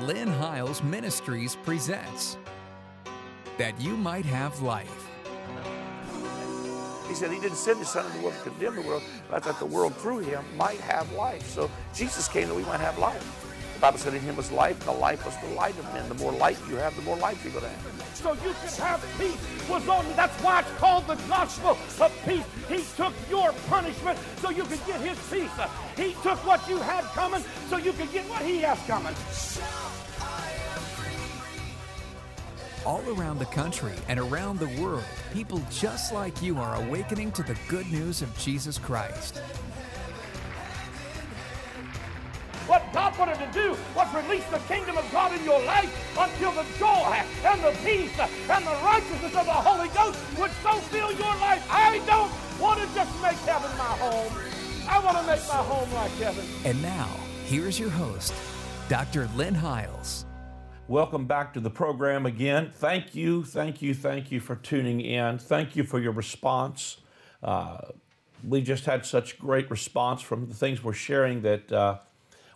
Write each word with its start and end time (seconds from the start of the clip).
Lynn 0.00 0.28
Hiles 0.28 0.82
Ministries 0.82 1.54
presents 1.54 2.38
That 3.58 3.78
You 3.78 3.94
Might 3.94 4.24
Have 4.24 4.60
Life. 4.62 5.08
He 7.06 7.14
said 7.14 7.30
he 7.30 7.38
didn't 7.38 7.58
send 7.58 7.78
his 7.78 7.90
son 7.90 8.06
into 8.06 8.16
the 8.16 8.24
world 8.24 8.36
to 8.42 8.50
condemn 8.50 8.74
the 8.74 8.82
world, 8.82 9.02
but 9.30 9.42
that 9.42 9.58
the 9.58 9.66
world 9.66 9.94
through 9.96 10.20
him 10.20 10.42
might 10.56 10.80
have 10.80 11.12
life. 11.12 11.46
So 11.50 11.70
Jesus 11.94 12.26
came 12.26 12.48
that 12.48 12.54
we 12.54 12.64
might 12.64 12.80
have 12.80 12.96
life. 12.98 13.22
The 13.74 13.80
Bible 13.80 13.98
said 13.98 14.14
in 14.14 14.20
him 14.20 14.34
was 14.34 14.50
life, 14.50 14.78
and 14.78 14.96
the 14.96 15.00
life 15.00 15.26
was 15.26 15.36
the 15.38 15.54
light 15.54 15.78
of 15.78 15.84
men. 15.92 16.08
The 16.08 16.14
more 16.14 16.32
light 16.32 16.56
you 16.70 16.76
have, 16.76 16.96
the 16.96 17.02
more 17.02 17.16
life 17.16 17.44
you're 17.44 17.52
going 17.52 17.64
to 17.64 17.70
have. 17.70 18.02
So 18.14 18.32
you 18.32 18.54
can 18.54 18.68
have 18.78 19.04
peace 19.18 19.68
was 19.68 19.86
on 19.88 20.06
you. 20.06 20.14
That's 20.14 20.42
why 20.42 20.60
it's 20.60 20.70
called 20.72 21.06
the 21.06 21.16
gospel 21.28 21.76
of 22.00 22.12
peace. 22.24 22.44
He 22.68 22.84
took 22.96 23.12
your 23.28 23.52
punishment 23.68 24.18
so 24.38 24.50
you 24.50 24.62
could 24.62 24.80
get 24.86 25.00
his 25.00 25.18
peace. 25.28 25.50
He 25.96 26.12
took 26.22 26.38
what 26.46 26.66
you 26.68 26.78
had 26.78 27.04
coming 27.06 27.42
so 27.68 27.76
you 27.76 27.92
could 27.92 28.10
get 28.12 28.24
what 28.30 28.42
he 28.42 28.58
has 28.58 28.78
coming. 28.86 29.14
All 32.84 33.02
around 33.16 33.38
the 33.38 33.46
country 33.46 33.92
and 34.08 34.18
around 34.18 34.58
the 34.58 34.82
world, 34.82 35.04
people 35.32 35.62
just 35.70 36.12
like 36.12 36.42
you 36.42 36.58
are 36.58 36.74
awakening 36.74 37.30
to 37.32 37.44
the 37.44 37.56
good 37.68 37.90
news 37.92 38.22
of 38.22 38.36
Jesus 38.36 38.76
Christ. 38.76 39.38
What 42.66 42.82
God 42.92 43.16
wanted 43.16 43.38
to 43.38 43.48
do 43.52 43.76
was 43.94 44.12
release 44.12 44.44
the 44.46 44.58
kingdom 44.66 44.96
of 44.96 45.08
God 45.12 45.32
in 45.32 45.44
your 45.44 45.62
life 45.64 45.92
until 46.18 46.50
the 46.50 46.64
joy 46.76 47.22
and 47.44 47.62
the 47.62 47.70
peace 47.84 48.18
and 48.18 48.66
the 48.66 48.76
righteousness 48.84 49.36
of 49.36 49.46
the 49.46 49.52
Holy 49.52 49.88
Ghost 49.90 50.18
would 50.40 50.50
so 50.64 50.72
fill 50.90 51.12
your 51.12 51.36
life. 51.36 51.64
I 51.70 52.02
don't 52.04 52.32
want 52.60 52.80
to 52.80 52.86
just 52.96 53.22
make 53.22 53.38
heaven 53.46 53.70
my 53.78 53.84
home. 53.84 54.32
I 54.88 54.98
want 54.98 55.18
to 55.18 55.26
make 55.26 55.46
my 55.46 55.54
home 55.54 55.92
like 55.94 56.10
heaven. 56.12 56.44
And 56.64 56.82
now, 56.82 57.08
here's 57.46 57.78
your 57.78 57.90
host, 57.90 58.34
Dr. 58.88 59.28
Lynn 59.36 59.54
Hiles. 59.54 60.26
Welcome 60.88 61.26
back 61.26 61.54
to 61.54 61.60
the 61.60 61.70
program 61.70 62.26
again. 62.26 62.70
Thank 62.74 63.14
you, 63.14 63.44
thank 63.44 63.82
you, 63.82 63.94
thank 63.94 64.32
you 64.32 64.40
for 64.40 64.56
tuning 64.56 65.00
in. 65.00 65.38
Thank 65.38 65.76
you 65.76 65.84
for 65.84 66.00
your 66.00 66.10
response. 66.10 66.96
Uh, 67.40 67.78
we 68.46 68.62
just 68.62 68.84
had 68.84 69.06
such 69.06 69.38
great 69.38 69.70
response 69.70 70.22
from 70.22 70.48
the 70.48 70.54
things 70.54 70.82
we're 70.82 70.92
sharing 70.92 71.42
that 71.42 71.70
uh, 71.70 71.98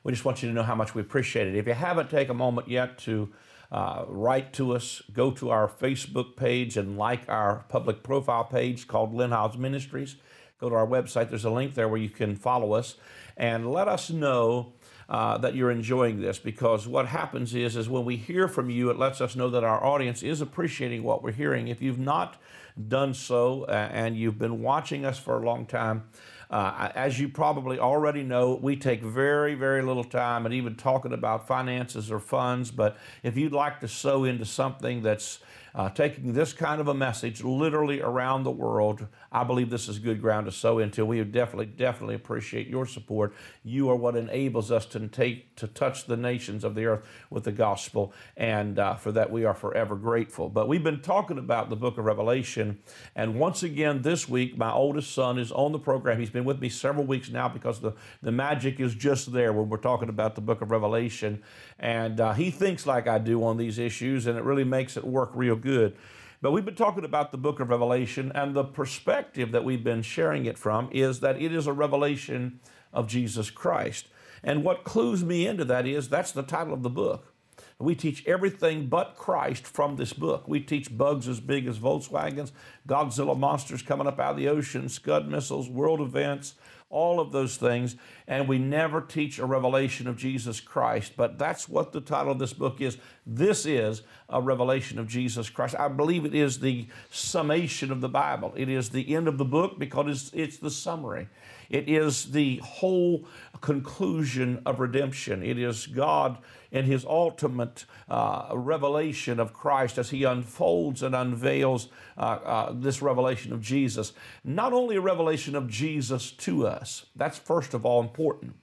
we 0.02 0.10
just 0.12 0.24
want 0.24 0.42
you 0.42 0.48
to 0.48 0.54
know 0.54 0.64
how 0.64 0.74
much 0.74 0.92
we 0.92 1.02
appreciate 1.02 1.46
it. 1.46 1.54
If 1.54 1.68
you 1.68 1.74
haven't 1.74 2.10
taken 2.10 2.32
a 2.32 2.34
moment 2.34 2.68
yet 2.68 2.98
to 2.98 3.32
uh, 3.70 4.04
write 4.08 4.52
to 4.54 4.74
us, 4.74 5.02
go 5.12 5.30
to 5.30 5.50
our 5.50 5.68
Facebook 5.68 6.36
page 6.36 6.76
and 6.76 6.98
like 6.98 7.28
our 7.28 7.64
public 7.68 8.02
profile 8.02 8.44
page 8.44 8.88
called 8.88 9.14
Lynn 9.14 9.30
Hiles 9.30 9.56
Ministries. 9.56 10.16
Go 10.58 10.68
to 10.68 10.74
our 10.74 10.86
website. 10.86 11.30
There's 11.30 11.44
a 11.44 11.50
link 11.50 11.74
there 11.74 11.88
where 11.88 12.00
you 12.00 12.10
can 12.10 12.34
follow 12.34 12.72
us 12.72 12.96
and 13.36 13.70
let 13.70 13.86
us 13.86 14.10
know 14.10 14.72
uh, 15.08 15.38
that 15.38 15.54
you're 15.54 15.70
enjoying 15.70 16.20
this 16.20 16.38
because 16.38 16.86
what 16.86 17.06
happens 17.06 17.54
is 17.54 17.76
is 17.76 17.88
when 17.88 18.04
we 18.04 18.16
hear 18.16 18.48
from 18.48 18.70
you 18.70 18.90
it 18.90 18.98
lets 18.98 19.20
us 19.20 19.36
know 19.36 19.48
that 19.48 19.62
our 19.62 19.84
audience 19.84 20.22
is 20.22 20.40
appreciating 20.40 21.02
what 21.02 21.22
we're 21.22 21.32
hearing. 21.32 21.68
If 21.68 21.80
you've 21.80 21.98
not 21.98 22.40
done 22.88 23.14
so 23.14 23.64
uh, 23.64 23.88
and 23.92 24.16
you've 24.16 24.38
been 24.38 24.60
watching 24.62 25.04
us 25.04 25.18
for 25.18 25.40
a 25.40 25.44
long 25.44 25.64
time 25.66 26.04
uh, 26.50 26.90
as 26.94 27.18
you 27.18 27.28
probably 27.28 27.78
already 27.78 28.22
know, 28.22 28.54
we 28.54 28.76
take 28.76 29.02
very, 29.02 29.54
very 29.54 29.82
little 29.82 30.04
time 30.04 30.46
at 30.46 30.52
even 30.52 30.76
talking 30.76 31.12
about 31.12 31.46
finances 31.46 32.10
or 32.10 32.20
funds. 32.20 32.70
But 32.70 32.96
if 33.22 33.36
you'd 33.36 33.52
like 33.52 33.80
to 33.80 33.88
sow 33.88 34.24
into 34.24 34.44
something 34.44 35.02
that's 35.02 35.40
uh, 35.76 35.90
taking 35.90 36.32
this 36.32 36.54
kind 36.54 36.80
of 36.80 36.88
a 36.88 36.94
message 36.94 37.44
literally 37.44 38.00
around 38.00 38.44
the 38.44 38.50
world, 38.50 39.06
I 39.30 39.44
believe 39.44 39.68
this 39.68 39.90
is 39.90 39.98
good 39.98 40.22
ground 40.22 40.46
to 40.46 40.52
sow 40.52 40.78
into. 40.78 41.04
We 41.04 41.18
would 41.18 41.32
definitely, 41.32 41.66
definitely 41.66 42.14
appreciate 42.14 42.66
your 42.66 42.86
support. 42.86 43.34
You 43.62 43.90
are 43.90 43.96
what 43.96 44.16
enables 44.16 44.70
us 44.70 44.86
to 44.86 45.06
take 45.06 45.54
to 45.56 45.66
touch 45.66 46.06
the 46.06 46.16
nations 46.16 46.64
of 46.64 46.74
the 46.74 46.86
earth 46.86 47.06
with 47.28 47.44
the 47.44 47.52
gospel, 47.52 48.14
and 48.38 48.78
uh, 48.78 48.94
for 48.94 49.12
that 49.12 49.30
we 49.30 49.44
are 49.44 49.52
forever 49.52 49.96
grateful. 49.96 50.48
But 50.48 50.66
we've 50.66 50.82
been 50.82 51.02
talking 51.02 51.36
about 51.36 51.68
the 51.68 51.76
book 51.76 51.98
of 51.98 52.06
Revelation, 52.06 52.78
and 53.14 53.38
once 53.38 53.62
again 53.62 54.00
this 54.00 54.26
week, 54.26 54.56
my 54.56 54.72
oldest 54.72 55.12
son 55.12 55.38
is 55.38 55.52
on 55.52 55.72
the 55.72 55.78
program. 55.78 56.18
He's 56.18 56.30
been 56.36 56.44
with 56.44 56.60
me 56.60 56.68
several 56.68 57.06
weeks 57.06 57.30
now 57.30 57.48
because 57.48 57.80
the 57.80 57.92
the 58.22 58.30
magic 58.30 58.78
is 58.78 58.94
just 58.94 59.32
there 59.32 59.52
when 59.54 59.70
we're 59.70 59.78
talking 59.78 60.10
about 60.10 60.34
the 60.34 60.42
book 60.42 60.60
of 60.60 60.70
Revelation, 60.70 61.42
and 61.78 62.20
uh, 62.20 62.34
he 62.34 62.50
thinks 62.50 62.86
like 62.86 63.08
I 63.08 63.18
do 63.18 63.42
on 63.42 63.56
these 63.56 63.78
issues, 63.78 64.26
and 64.26 64.36
it 64.36 64.44
really 64.44 64.64
makes 64.64 64.96
it 64.96 65.04
work 65.04 65.30
real 65.34 65.56
good. 65.56 65.96
But 66.42 66.52
we've 66.52 66.64
been 66.64 66.74
talking 66.74 67.04
about 67.04 67.32
the 67.32 67.38
book 67.38 67.58
of 67.58 67.70
Revelation, 67.70 68.30
and 68.34 68.54
the 68.54 68.64
perspective 68.64 69.52
that 69.52 69.64
we've 69.64 69.82
been 69.82 70.02
sharing 70.02 70.44
it 70.44 70.58
from 70.58 70.90
is 70.92 71.20
that 71.20 71.40
it 71.40 71.52
is 71.54 71.66
a 71.66 71.72
revelation 71.72 72.60
of 72.92 73.08
Jesus 73.08 73.50
Christ. 73.50 74.08
And 74.44 74.62
what 74.62 74.84
clues 74.84 75.24
me 75.24 75.46
into 75.46 75.64
that 75.64 75.86
is 75.86 76.08
that's 76.08 76.32
the 76.32 76.42
title 76.42 76.74
of 76.74 76.82
the 76.82 76.90
book. 76.90 77.32
We 77.78 77.94
teach 77.94 78.26
everything 78.26 78.86
but 78.86 79.16
Christ 79.16 79.66
from 79.66 79.96
this 79.96 80.14
book. 80.14 80.48
We 80.48 80.60
teach 80.60 80.96
bugs 80.96 81.28
as 81.28 81.40
big 81.40 81.66
as 81.66 81.78
Volkswagens, 81.78 82.52
Godzilla 82.88 83.38
monsters 83.38 83.82
coming 83.82 84.06
up 84.06 84.18
out 84.18 84.32
of 84.32 84.36
the 84.38 84.48
ocean, 84.48 84.88
Scud 84.88 85.28
missiles, 85.28 85.68
world 85.68 86.00
events, 86.00 86.54
all 86.88 87.20
of 87.20 87.32
those 87.32 87.56
things, 87.56 87.96
and 88.26 88.48
we 88.48 88.58
never 88.58 89.00
teach 89.00 89.38
a 89.38 89.44
revelation 89.44 90.06
of 90.06 90.16
Jesus 90.16 90.60
Christ. 90.60 91.12
But 91.16 91.38
that's 91.38 91.68
what 91.68 91.92
the 91.92 92.00
title 92.00 92.32
of 92.32 92.38
this 92.38 92.52
book 92.52 92.80
is. 92.80 92.96
This 93.26 93.66
is 93.66 94.02
a 94.28 94.40
revelation 94.40 94.98
of 94.98 95.08
Jesus 95.08 95.50
Christ. 95.50 95.74
I 95.78 95.88
believe 95.88 96.24
it 96.24 96.34
is 96.34 96.60
the 96.60 96.86
summation 97.10 97.90
of 97.90 98.00
the 98.00 98.08
Bible. 98.08 98.54
It 98.56 98.68
is 98.68 98.90
the 98.90 99.14
end 99.14 99.28
of 99.28 99.36
the 99.36 99.44
book 99.44 99.78
because 99.78 100.06
it's, 100.08 100.30
it's 100.32 100.58
the 100.58 100.70
summary. 100.70 101.28
It 101.70 101.88
is 101.88 102.32
the 102.32 102.56
whole 102.58 103.26
conclusion 103.60 104.62
of 104.66 104.80
redemption. 104.80 105.42
It 105.42 105.58
is 105.58 105.86
God 105.86 106.38
in 106.70 106.84
His 106.84 107.04
ultimate 107.04 107.84
uh, 108.08 108.50
revelation 108.52 109.40
of 109.40 109.52
Christ 109.52 109.98
as 109.98 110.10
He 110.10 110.24
unfolds 110.24 111.02
and 111.02 111.14
unveils 111.14 111.88
uh, 112.16 112.20
uh, 112.20 112.72
this 112.72 113.02
revelation 113.02 113.52
of 113.52 113.60
Jesus. 113.60 114.12
Not 114.44 114.72
only 114.72 114.96
a 114.96 115.00
revelation 115.00 115.54
of 115.54 115.68
Jesus 115.68 116.30
to 116.32 116.66
us, 116.66 117.06
that's 117.16 117.38
first 117.38 117.74
of 117.74 117.84
all 117.84 118.00
important, 118.00 118.54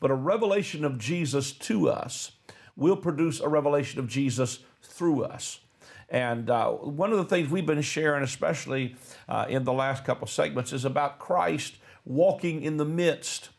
but 0.00 0.10
a 0.10 0.14
revelation 0.14 0.84
of 0.84 0.98
Jesus 0.98 1.52
to 1.52 1.88
us 1.88 2.32
will 2.76 2.96
produce 2.96 3.40
a 3.40 3.48
revelation 3.48 4.00
of 4.00 4.08
Jesus 4.08 4.60
through 4.82 5.24
us. 5.24 5.60
And 6.08 6.50
uh, 6.50 6.70
one 6.70 7.12
of 7.12 7.18
the 7.18 7.24
things 7.24 7.50
we've 7.50 7.66
been 7.66 7.82
sharing, 7.82 8.24
especially 8.24 8.96
uh, 9.28 9.46
in 9.48 9.62
the 9.62 9.72
last 9.72 10.04
couple 10.04 10.26
segments, 10.26 10.72
is 10.72 10.84
about 10.84 11.20
Christ 11.20 11.76
walking 12.04 12.62
in 12.62 12.76
the 12.76 12.84
midst 12.84 13.50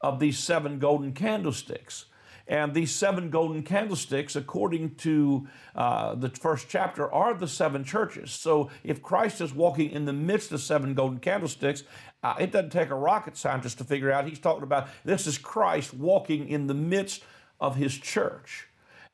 of 0.00 0.20
these 0.20 0.38
seven 0.38 0.78
golden 0.78 1.12
candlesticks. 1.12 2.06
And 2.46 2.74
these 2.74 2.90
seven 2.90 3.30
golden 3.30 3.62
candlesticks, 3.62 4.34
according 4.34 4.96
to 4.96 5.46
uh, 5.76 6.16
the 6.16 6.30
first 6.30 6.68
chapter, 6.68 7.10
are 7.12 7.32
the 7.32 7.46
seven 7.46 7.84
churches. 7.84 8.32
So 8.32 8.70
if 8.82 9.00
Christ 9.00 9.40
is 9.40 9.54
walking 9.54 9.92
in 9.92 10.04
the 10.04 10.12
midst 10.12 10.50
of 10.50 10.60
seven 10.60 10.94
golden 10.94 11.20
candlesticks, 11.20 11.84
uh, 12.24 12.34
it 12.40 12.50
doesn't 12.50 12.70
take 12.70 12.90
a 12.90 12.96
rocket 12.96 13.36
scientist 13.36 13.78
to 13.78 13.84
figure 13.84 14.10
out. 14.10 14.26
He's 14.26 14.40
talking 14.40 14.64
about 14.64 14.88
this 15.04 15.28
is 15.28 15.38
Christ 15.38 15.94
walking 15.94 16.48
in 16.48 16.66
the 16.66 16.74
midst 16.74 17.22
of 17.60 17.76
his 17.76 17.96
church. 17.96 18.66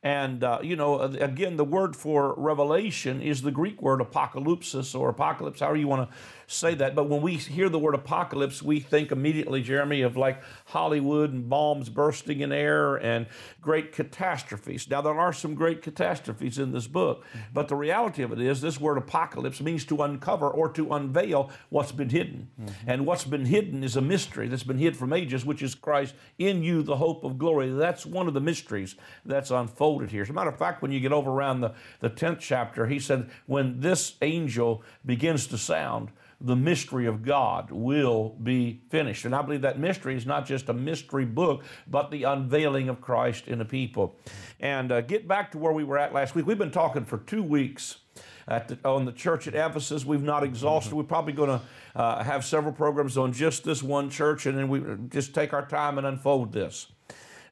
And, 0.02 0.44
uh, 0.44 0.60
you 0.62 0.76
know, 0.76 1.00
again, 1.00 1.56
the 1.56 1.64
word 1.64 1.96
for 1.96 2.34
revelation 2.36 3.20
is 3.20 3.42
the 3.42 3.50
Greek 3.50 3.82
word 3.82 4.00
apocalypsis 4.00 4.98
or 4.98 5.08
apocalypse, 5.08 5.60
however 5.60 5.76
you 5.76 5.88
want 5.88 6.08
to 6.08 6.16
say 6.46 6.74
that, 6.74 6.94
but 6.94 7.08
when 7.08 7.22
we 7.22 7.36
hear 7.36 7.68
the 7.68 7.78
word 7.78 7.94
apocalypse, 7.94 8.62
we 8.62 8.80
think 8.80 9.10
immediately, 9.10 9.62
Jeremy, 9.62 10.02
of 10.02 10.16
like 10.16 10.42
Hollywood 10.66 11.32
and 11.32 11.48
bombs 11.48 11.88
bursting 11.88 12.40
in 12.40 12.52
air 12.52 12.96
and 12.96 13.26
great 13.60 13.92
catastrophes. 13.92 14.88
Now, 14.88 15.00
there 15.00 15.18
are 15.18 15.32
some 15.32 15.54
great 15.54 15.82
catastrophes 15.82 16.58
in 16.58 16.72
this 16.72 16.86
book, 16.86 17.24
but 17.52 17.68
the 17.68 17.74
reality 17.74 18.22
of 18.22 18.32
it 18.32 18.40
is 18.40 18.60
this 18.60 18.80
word 18.80 18.98
apocalypse 18.98 19.60
means 19.60 19.84
to 19.86 20.02
uncover 20.02 20.48
or 20.48 20.68
to 20.70 20.94
unveil 20.94 21.50
what's 21.68 21.92
been 21.92 22.10
hidden. 22.10 22.48
Mm-hmm. 22.60 22.90
And 22.90 23.06
what's 23.06 23.24
been 23.24 23.46
hidden 23.46 23.82
is 23.82 23.96
a 23.96 24.00
mystery 24.00 24.48
that's 24.48 24.62
been 24.62 24.78
hid 24.78 24.96
from 24.96 25.12
ages, 25.12 25.44
which 25.44 25.62
is 25.62 25.74
Christ 25.74 26.14
in 26.38 26.62
you, 26.62 26.82
the 26.82 26.96
hope 26.96 27.24
of 27.24 27.38
glory. 27.38 27.70
That's 27.70 28.06
one 28.06 28.28
of 28.28 28.34
the 28.34 28.40
mysteries 28.40 28.94
that's 29.24 29.50
unfolded 29.50 30.10
here. 30.10 30.22
As 30.22 30.30
a 30.30 30.32
matter 30.32 30.50
of 30.50 30.58
fact, 30.58 30.82
when 30.82 30.92
you 30.92 31.00
get 31.00 31.12
over 31.12 31.30
around 31.30 31.60
the, 31.60 31.74
the 32.00 32.10
10th 32.10 32.38
chapter, 32.38 32.86
he 32.86 32.98
said, 32.98 33.30
when 33.46 33.80
this 33.80 34.14
angel 34.22 34.82
begins 35.04 35.46
to 35.48 35.58
sound, 35.58 36.10
the 36.46 36.56
mystery 36.56 37.06
of 37.06 37.24
God 37.24 37.70
will 37.70 38.36
be 38.42 38.80
finished. 38.88 39.24
And 39.24 39.34
I 39.34 39.42
believe 39.42 39.62
that 39.62 39.78
mystery 39.78 40.16
is 40.16 40.26
not 40.26 40.46
just 40.46 40.68
a 40.68 40.72
mystery 40.72 41.24
book, 41.24 41.64
but 41.88 42.10
the 42.10 42.22
unveiling 42.22 42.88
of 42.88 43.00
Christ 43.00 43.48
in 43.48 43.58
the 43.58 43.64
people. 43.64 44.16
And 44.60 44.92
uh, 44.92 45.00
get 45.00 45.26
back 45.26 45.50
to 45.52 45.58
where 45.58 45.72
we 45.72 45.82
were 45.84 45.98
at 45.98 46.14
last 46.14 46.34
week. 46.34 46.46
We've 46.46 46.56
been 46.56 46.70
talking 46.70 47.04
for 47.04 47.18
two 47.18 47.42
weeks. 47.42 47.98
The, 48.46 48.78
on 48.84 49.06
the 49.06 49.12
church 49.12 49.48
at 49.48 49.56
Ephesus. 49.56 50.04
We've 50.04 50.22
not 50.22 50.44
exhausted. 50.44 50.94
We're 50.94 51.02
probably 51.02 51.32
going 51.32 51.58
to 51.58 51.60
uh, 51.96 52.22
have 52.22 52.44
several 52.44 52.72
programs 52.72 53.18
on 53.18 53.32
just 53.32 53.64
this 53.64 53.82
one 53.82 54.08
church, 54.08 54.46
and 54.46 54.56
then 54.56 54.68
we 54.68 54.84
just 55.08 55.34
take 55.34 55.52
our 55.52 55.66
time 55.66 55.98
and 55.98 56.06
unfold 56.06 56.52
this. 56.52 56.86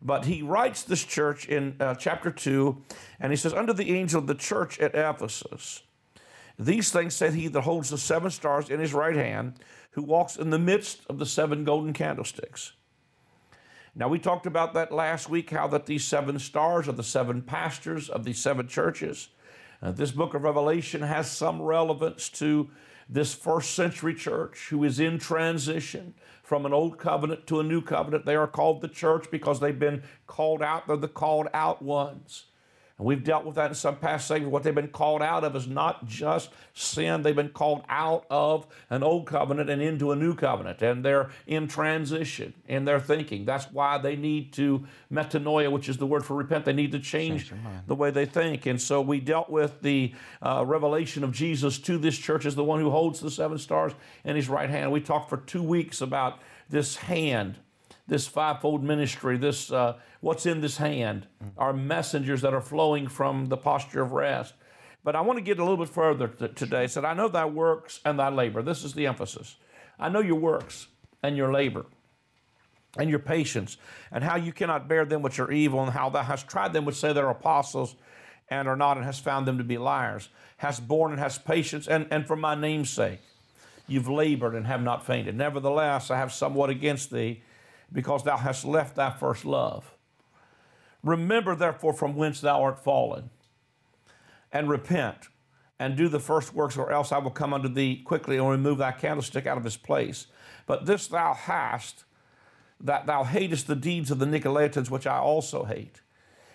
But 0.00 0.26
he 0.26 0.40
writes 0.40 0.84
this 0.84 1.02
church 1.02 1.48
in 1.48 1.74
uh, 1.80 1.96
chapter 1.96 2.30
2, 2.30 2.80
and 3.18 3.32
he 3.32 3.36
says, 3.36 3.52
Under 3.52 3.72
the 3.72 3.90
angel 3.90 4.20
of 4.20 4.28
the 4.28 4.36
church 4.36 4.78
at 4.78 4.94
Ephesus, 4.94 5.82
these 6.58 6.90
things 6.90 7.14
said 7.14 7.34
he 7.34 7.48
that 7.48 7.62
holds 7.62 7.90
the 7.90 7.98
seven 7.98 8.30
stars 8.30 8.70
in 8.70 8.80
his 8.80 8.94
right 8.94 9.16
hand, 9.16 9.54
who 9.92 10.02
walks 10.02 10.36
in 10.36 10.50
the 10.50 10.58
midst 10.58 11.00
of 11.08 11.18
the 11.18 11.26
seven 11.26 11.64
golden 11.64 11.92
candlesticks. 11.92 12.72
Now, 13.96 14.08
we 14.08 14.18
talked 14.18 14.46
about 14.46 14.74
that 14.74 14.92
last 14.92 15.28
week 15.28 15.50
how 15.50 15.68
that 15.68 15.86
these 15.86 16.04
seven 16.04 16.38
stars 16.38 16.88
are 16.88 16.92
the 16.92 17.04
seven 17.04 17.42
pastors 17.42 18.08
of 18.08 18.24
these 18.24 18.38
seven 18.38 18.66
churches. 18.66 19.28
Uh, 19.80 19.92
this 19.92 20.10
book 20.10 20.34
of 20.34 20.42
Revelation 20.42 21.02
has 21.02 21.30
some 21.30 21.62
relevance 21.62 22.28
to 22.30 22.70
this 23.08 23.34
first 23.34 23.74
century 23.74 24.14
church 24.14 24.68
who 24.70 24.82
is 24.82 24.98
in 24.98 25.18
transition 25.18 26.14
from 26.42 26.66
an 26.66 26.72
old 26.72 26.98
covenant 26.98 27.46
to 27.46 27.60
a 27.60 27.62
new 27.62 27.80
covenant. 27.80 28.26
They 28.26 28.36
are 28.36 28.46
called 28.46 28.80
the 28.80 28.88
church 28.88 29.30
because 29.30 29.60
they've 29.60 29.78
been 29.78 30.02
called 30.26 30.62
out. 30.62 30.86
They're 30.86 30.96
the 30.96 31.08
called 31.08 31.48
out 31.54 31.82
ones. 31.82 32.46
And 32.96 33.06
we've 33.06 33.24
dealt 33.24 33.44
with 33.44 33.56
that 33.56 33.70
in 33.70 33.74
some 33.74 33.96
past 33.96 34.28
segments. 34.28 34.52
What 34.52 34.62
they've 34.62 34.74
been 34.74 34.88
called 34.88 35.20
out 35.20 35.42
of 35.42 35.56
is 35.56 35.66
not 35.66 36.06
just 36.06 36.50
sin, 36.74 37.22
they've 37.22 37.34
been 37.34 37.48
called 37.48 37.82
out 37.88 38.24
of 38.30 38.68
an 38.88 39.02
old 39.02 39.26
covenant 39.26 39.68
and 39.68 39.82
into 39.82 40.12
a 40.12 40.16
new 40.16 40.34
covenant. 40.34 40.80
And 40.80 41.04
they're 41.04 41.30
in 41.46 41.66
transition 41.66 42.54
in 42.68 42.84
their 42.84 43.00
thinking. 43.00 43.44
That's 43.44 43.64
why 43.72 43.98
they 43.98 44.14
need 44.14 44.52
to 44.54 44.86
metanoia, 45.12 45.72
which 45.72 45.88
is 45.88 45.96
the 45.96 46.06
word 46.06 46.24
for 46.24 46.36
repent. 46.36 46.64
They 46.64 46.72
need 46.72 46.92
to 46.92 47.00
change 47.00 47.52
the 47.88 47.96
way 47.96 48.12
they 48.12 48.26
think. 48.26 48.66
And 48.66 48.80
so 48.80 49.00
we 49.00 49.18
dealt 49.18 49.50
with 49.50 49.82
the 49.82 50.12
uh, 50.40 50.62
revelation 50.64 51.24
of 51.24 51.32
Jesus 51.32 51.78
to 51.80 51.98
this 51.98 52.16
church 52.16 52.46
as 52.46 52.54
the 52.54 52.64
one 52.64 52.80
who 52.80 52.90
holds 52.90 53.18
the 53.18 53.30
seven 53.30 53.58
stars 53.58 53.92
in 54.24 54.36
his 54.36 54.48
right 54.48 54.70
hand. 54.70 54.92
We 54.92 55.00
talked 55.00 55.28
for 55.28 55.38
two 55.38 55.62
weeks 55.62 56.00
about 56.00 56.38
this 56.70 56.96
hand 56.96 57.56
this 58.06 58.26
fivefold 58.26 58.82
ministry, 58.82 59.36
this 59.36 59.72
uh, 59.72 59.94
what's 60.20 60.46
in 60.46 60.60
this 60.60 60.76
hand, 60.76 61.26
are 61.56 61.72
messengers 61.72 62.42
that 62.42 62.54
are 62.54 62.60
flowing 62.60 63.08
from 63.08 63.46
the 63.46 63.56
posture 63.56 64.02
of 64.02 64.12
rest. 64.12 64.54
But 65.02 65.16
I 65.16 65.20
want 65.20 65.38
to 65.38 65.44
get 65.44 65.58
a 65.58 65.62
little 65.62 65.84
bit 65.84 65.92
further 65.92 66.28
t- 66.28 66.48
today. 66.48 66.86
said, 66.86 67.04
I 67.04 67.14
know 67.14 67.28
thy 67.28 67.44
works 67.44 68.00
and 68.04 68.18
thy 68.18 68.28
labor. 68.28 68.62
This 68.62 68.84
is 68.84 68.94
the 68.94 69.06
emphasis. 69.06 69.56
I 69.98 70.08
know 70.08 70.20
your 70.20 70.38
works 70.38 70.88
and 71.22 71.36
your 71.36 71.52
labor 71.52 71.86
and 72.96 73.10
your 73.10 73.18
patience, 73.18 73.76
and 74.12 74.22
how 74.22 74.36
you 74.36 74.52
cannot 74.52 74.86
bear 74.86 75.04
them 75.04 75.20
which 75.20 75.40
are 75.40 75.50
evil, 75.50 75.82
and 75.82 75.90
how 75.90 76.08
thou 76.08 76.22
hast 76.22 76.46
tried 76.46 76.72
them 76.72 76.84
which 76.84 76.94
say 76.94 77.12
they're 77.12 77.28
apostles 77.28 77.96
and 78.48 78.68
are 78.68 78.76
not, 78.76 78.96
and 78.96 79.04
hast 79.04 79.24
found 79.24 79.48
them 79.48 79.58
to 79.58 79.64
be 79.64 79.76
liars, 79.76 80.28
hast 80.58 80.86
borne 80.86 81.10
and 81.10 81.20
hast 81.20 81.44
patience, 81.44 81.88
and, 81.88 82.06
and 82.12 82.26
for 82.26 82.36
my 82.36 82.54
name's 82.54 82.90
sake 82.90 83.18
you've 83.86 84.08
labored 84.08 84.54
and 84.54 84.66
have 84.66 84.82
not 84.82 85.04
fainted. 85.04 85.34
Nevertheless, 85.34 86.10
I 86.10 86.16
have 86.16 86.32
somewhat 86.32 86.70
against 86.70 87.10
thee 87.10 87.42
because 87.92 88.24
thou 88.24 88.36
hast 88.36 88.64
left 88.64 88.96
thy 88.96 89.10
first 89.10 89.44
love. 89.44 89.94
Remember, 91.02 91.54
therefore, 91.54 91.92
from 91.92 92.16
whence 92.16 92.40
thou 92.40 92.62
art 92.62 92.82
fallen, 92.82 93.30
and 94.52 94.68
repent, 94.68 95.28
and 95.78 95.96
do 95.96 96.08
the 96.08 96.20
first 96.20 96.54
works, 96.54 96.76
or 96.76 96.90
else 96.92 97.12
I 97.12 97.18
will 97.18 97.30
come 97.30 97.52
unto 97.52 97.68
thee 97.68 97.96
quickly 97.96 98.38
and 98.38 98.48
remove 98.48 98.78
thy 98.78 98.92
candlestick 98.92 99.46
out 99.46 99.58
of 99.58 99.64
his 99.64 99.76
place. 99.76 100.28
But 100.66 100.86
this 100.86 101.06
thou 101.08 101.34
hast, 101.34 102.04
that 102.80 103.06
thou 103.06 103.24
hatest 103.24 103.66
the 103.66 103.76
deeds 103.76 104.10
of 104.10 104.18
the 104.18 104.26
Nicolaitans, 104.26 104.90
which 104.90 105.06
I 105.06 105.18
also 105.18 105.64
hate. 105.64 106.00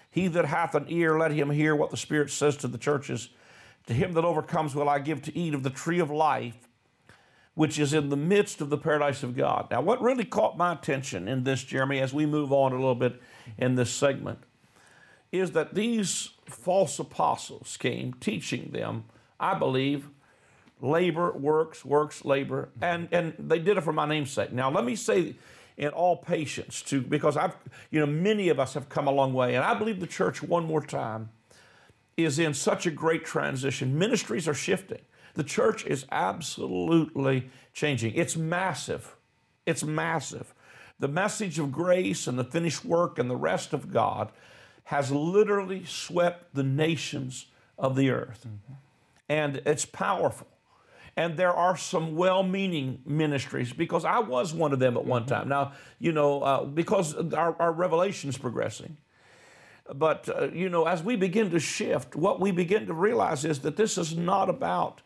He 0.10 0.28
that 0.30 0.46
hath 0.46 0.74
an 0.74 0.86
ear, 0.88 1.20
let 1.20 1.31
him 1.31 1.52
hear 1.52 1.76
what 1.76 1.92
the 1.92 1.98
Spirit 1.98 2.31
says 2.31 2.58
to 2.58 2.68
the 2.68 2.78
churches. 2.78 3.30
To 3.88 3.94
him 3.94 4.14
that 4.14 4.26
overcomes 4.26 4.74
will 4.74 4.90
I 4.90 5.00
give 5.00 5.22
to 5.24 5.38
eat 5.38 5.54
of 5.54 5.64
the 5.64 5.70
tree 5.70 6.00
of 6.00 6.10
life 6.10 6.69
which 7.56 7.78
is 7.80 7.94
in 7.94 8.10
the 8.10 8.18
midst 8.18 8.62
of 8.62 8.69
the 8.69 8.78
paradise 8.78 9.24
of 9.24 9.36
God. 9.36 9.68
Now, 9.69 9.81
what 9.81 10.01
really 10.01 10.25
caught 10.25 10.57
my 10.57 10.74
attention 10.74 11.28
in 11.28 11.44
this, 11.44 11.63
Jeremy, 11.63 12.00
as 12.00 12.13
we 12.13 12.25
move 12.25 12.54
on 12.54 12.72
a 12.72 12.75
little 12.75 12.96
bit 12.96 13.22
in 13.57 13.75
this 13.75 13.92
segment, 13.92 14.40
is 15.31 15.51
that 15.51 15.75
these 15.75 16.30
false 16.46 16.98
apostles 17.00 17.78
came 17.78 18.13
teaching 18.13 18.72
them, 18.72 19.06
I 19.40 19.54
believe, 19.54 20.10
labor, 20.81 21.31
works, 21.34 21.84
works, 21.84 22.24
labor, 22.24 22.69
and, 22.81 23.10
and 23.12 23.34
they 23.38 23.60
did 23.60 23.78
it 23.78 23.81
for 23.81 23.94
my 23.94 24.07
namesake. 24.07 24.52
Now, 24.52 24.72
let 24.72 24.86
me 24.86 24.95
say 24.95 25.36
in 25.78 25.90
all 25.90 26.18
patience, 26.18 26.81
to 26.84 27.02
because 27.02 27.38
I've, 27.38 27.56
you 27.90 28.00
know, 28.00 28.06
many 28.06 28.50
of 28.50 28.60
us 28.60 28.74
have 28.74 28.90
come 28.90 29.07
a 29.07 29.12
long 29.12 29.34
way, 29.34 29.56
and 29.56 29.63
I 29.63 29.74
believe 29.74 30.00
the 30.00 30.07
church, 30.07 30.44
one 30.44 30.66
more 30.66 30.81
time, 30.86 31.30
is 32.18 32.38
in 32.38 32.54
such 32.54 32.86
a 32.86 32.92
great 32.92 33.24
transition. 33.24 33.98
Ministries 33.98 34.48
are 34.48 34.54
shifting. 34.54 35.00
The 35.40 35.46
church 35.46 35.86
is 35.86 36.06
absolutely 36.12 37.50
changing. 37.72 38.14
It's 38.16 38.36
massive. 38.36 39.16
It's 39.66 39.86
massive. 39.86 40.54
The 41.00 41.08
message 41.08 41.60
of 41.60 41.72
grace 41.72 42.28
and 42.28 42.38
the 42.38 42.44
finished 42.44 42.84
work 42.84 43.18
and 43.18 43.30
the 43.30 43.38
rest 43.38 43.72
of 43.72 43.90
God 43.90 44.34
has 44.84 45.14
literally 45.14 45.86
swept 45.86 46.54
the 46.54 46.64
nations 46.64 47.46
of 47.78 47.96
the 47.96 48.10
earth. 48.10 48.46
Mm-hmm. 48.46 48.74
And 49.30 49.62
it's 49.66 49.86
powerful. 49.86 50.48
And 51.16 51.38
there 51.38 51.54
are 51.54 51.78
some 51.78 52.18
well 52.18 52.44
meaning 52.44 53.02
ministries 53.06 53.72
because 53.72 54.04
I 54.04 54.20
was 54.20 54.54
one 54.54 54.74
of 54.74 54.80
them 54.80 54.98
at 54.98 55.06
one 55.06 55.26
time. 55.26 55.48
Now, 55.48 55.72
you 56.00 56.12
know, 56.12 56.42
uh, 56.42 56.66
because 56.66 57.16
our, 57.32 57.56
our 57.62 57.72
revelation 57.72 58.30
is 58.30 58.38
progressing. 58.38 58.98
But, 59.96 60.28
uh, 60.28 60.50
you 60.52 60.68
know, 60.68 60.84
as 60.84 61.02
we 61.02 61.16
begin 61.16 61.50
to 61.52 61.62
shift, 61.62 62.14
what 62.14 62.42
we 62.42 62.52
begin 62.52 62.88
to 62.88 62.94
realize 62.94 63.46
is 63.46 63.60
that 63.60 63.78
this 63.78 63.98
is 63.98 64.18
not 64.18 64.50
about 64.50 65.02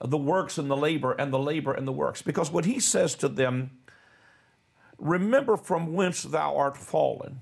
the 0.00 0.18
works 0.18 0.58
and 0.58 0.70
the 0.70 0.76
labor 0.76 1.12
and 1.12 1.32
the 1.32 1.38
labor 1.38 1.72
and 1.72 1.86
the 1.86 1.92
works. 1.92 2.22
Because 2.22 2.50
what 2.50 2.64
he 2.64 2.78
says 2.80 3.14
to 3.16 3.28
them, 3.28 3.70
remember 4.98 5.56
from 5.56 5.92
whence 5.92 6.22
thou 6.22 6.56
art 6.56 6.76
fallen. 6.76 7.40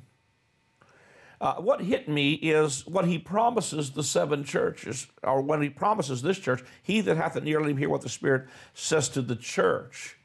Uh, 1.39 1.57
what 1.57 1.83
hit 1.83 2.09
me 2.09 2.33
is 2.35 2.87
what 2.87 3.05
he 3.05 3.19
promises 3.19 3.91
the 3.91 4.03
seven 4.03 4.43
churches, 4.43 5.07
or 5.23 5.43
when 5.43 5.61
he 5.61 5.69
promises 5.69 6.23
this 6.23 6.39
church, 6.39 6.63
he 6.83 7.03
that 7.03 7.19
hath 7.19 7.37
an 7.37 7.47
ear, 7.47 7.61
let 7.61 7.71
him 7.71 7.77
hear 7.77 7.91
what 7.91 8.01
the 8.01 8.09
Spirit 8.09 8.47
says 8.73 9.11
to 9.11 9.21
the 9.21 9.37
church. 9.37 10.17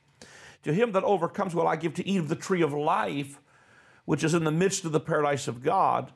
To 0.63 0.73
him 0.73 0.93
that 0.93 1.03
overcomes 1.03 1.53
will 1.53 1.67
I 1.67 1.75
give 1.75 1.93
to 1.95 2.07
eat 2.07 2.19
of 2.19 2.29
the 2.29 2.35
tree 2.35 2.61
of 2.61 2.71
life, 2.71 3.41
which 4.05 4.23
is 4.23 4.33
in 4.33 4.45
the 4.45 4.51
midst 4.51 4.85
of 4.85 4.93
the 4.93 4.99
paradise 5.01 5.49
of 5.49 5.61
God. 5.61 6.13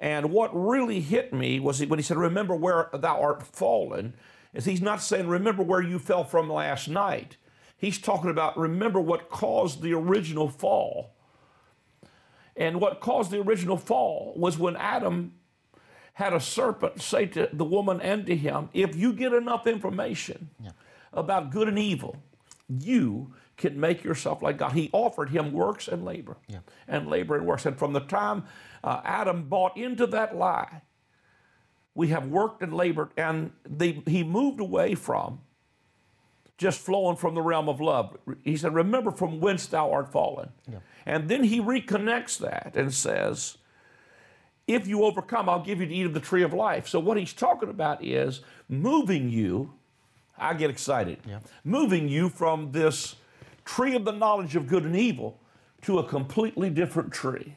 And 0.00 0.32
what 0.32 0.50
really 0.52 1.00
hit 1.00 1.32
me 1.32 1.60
was 1.60 1.84
when 1.84 1.98
he 1.98 2.02
said, 2.02 2.16
Remember 2.16 2.56
where 2.56 2.90
thou 2.92 3.20
art 3.20 3.44
fallen 3.44 4.14
is 4.54 4.64
he's 4.64 4.80
not 4.80 5.02
saying, 5.02 5.28
remember 5.28 5.62
where 5.62 5.82
you 5.82 5.98
fell 5.98 6.24
from 6.24 6.48
last 6.48 6.88
night. 6.88 7.36
He's 7.76 7.98
talking 7.98 8.30
about, 8.30 8.56
remember 8.56 9.00
what 9.00 9.28
caused 9.28 9.82
the 9.82 9.92
original 9.92 10.48
fall. 10.48 11.14
And 12.56 12.80
what 12.80 13.00
caused 13.00 13.32
the 13.32 13.40
original 13.40 13.76
fall 13.76 14.32
was 14.36 14.56
when 14.56 14.76
Adam 14.76 15.34
had 16.14 16.32
a 16.32 16.40
serpent 16.40 17.02
say 17.02 17.26
to 17.26 17.48
the 17.52 17.64
woman 17.64 18.00
and 18.00 18.24
to 18.26 18.36
him, 18.36 18.70
if 18.72 18.94
you 18.94 19.12
get 19.12 19.32
enough 19.32 19.66
information 19.66 20.50
yeah. 20.62 20.70
about 21.12 21.50
good 21.50 21.66
and 21.66 21.78
evil, 21.78 22.16
you 22.68 23.34
can 23.56 23.78
make 23.78 24.04
yourself 24.04 24.40
like 24.40 24.56
God. 24.56 24.72
He 24.72 24.90
offered 24.92 25.30
him 25.30 25.52
works 25.52 25.88
and 25.88 26.04
labor, 26.04 26.36
yeah. 26.46 26.60
and 26.86 27.08
labor 27.08 27.36
and 27.36 27.44
works. 27.44 27.66
And 27.66 27.76
from 27.76 27.92
the 27.92 28.00
time 28.00 28.44
uh, 28.84 29.00
Adam 29.04 29.48
bought 29.48 29.76
into 29.76 30.06
that 30.06 30.36
lie, 30.36 30.82
we 31.94 32.08
have 32.08 32.26
worked 32.28 32.62
and 32.62 32.72
labored, 32.74 33.10
and 33.16 33.52
they, 33.68 34.02
he 34.06 34.24
moved 34.24 34.60
away 34.60 34.94
from 34.94 35.40
just 36.58 36.80
flowing 36.80 37.16
from 37.16 37.34
the 37.34 37.42
realm 37.42 37.68
of 37.68 37.80
love. 37.80 38.16
He 38.42 38.56
said, 38.56 38.74
Remember 38.74 39.10
from 39.10 39.40
whence 39.40 39.66
thou 39.66 39.90
art 39.90 40.10
fallen. 40.10 40.50
Yeah. 40.70 40.78
And 41.06 41.28
then 41.28 41.44
he 41.44 41.60
reconnects 41.60 42.38
that 42.38 42.72
and 42.74 42.92
says, 42.92 43.58
If 44.66 44.86
you 44.86 45.04
overcome, 45.04 45.48
I'll 45.48 45.62
give 45.62 45.80
you 45.80 45.86
to 45.86 45.94
eat 45.94 46.06
of 46.06 46.14
the 46.14 46.20
tree 46.20 46.42
of 46.42 46.52
life. 46.52 46.88
So, 46.88 46.98
what 46.98 47.16
he's 47.16 47.32
talking 47.32 47.68
about 47.68 48.04
is 48.04 48.40
moving 48.68 49.30
you. 49.30 49.72
I 50.36 50.54
get 50.54 50.70
excited. 50.70 51.18
Yeah. 51.26 51.40
Moving 51.62 52.08
you 52.08 52.28
from 52.28 52.72
this 52.72 53.16
tree 53.64 53.94
of 53.94 54.04
the 54.04 54.12
knowledge 54.12 54.56
of 54.56 54.66
good 54.66 54.84
and 54.84 54.96
evil 54.96 55.38
to 55.82 55.98
a 55.98 56.04
completely 56.04 56.70
different 56.70 57.12
tree 57.12 57.56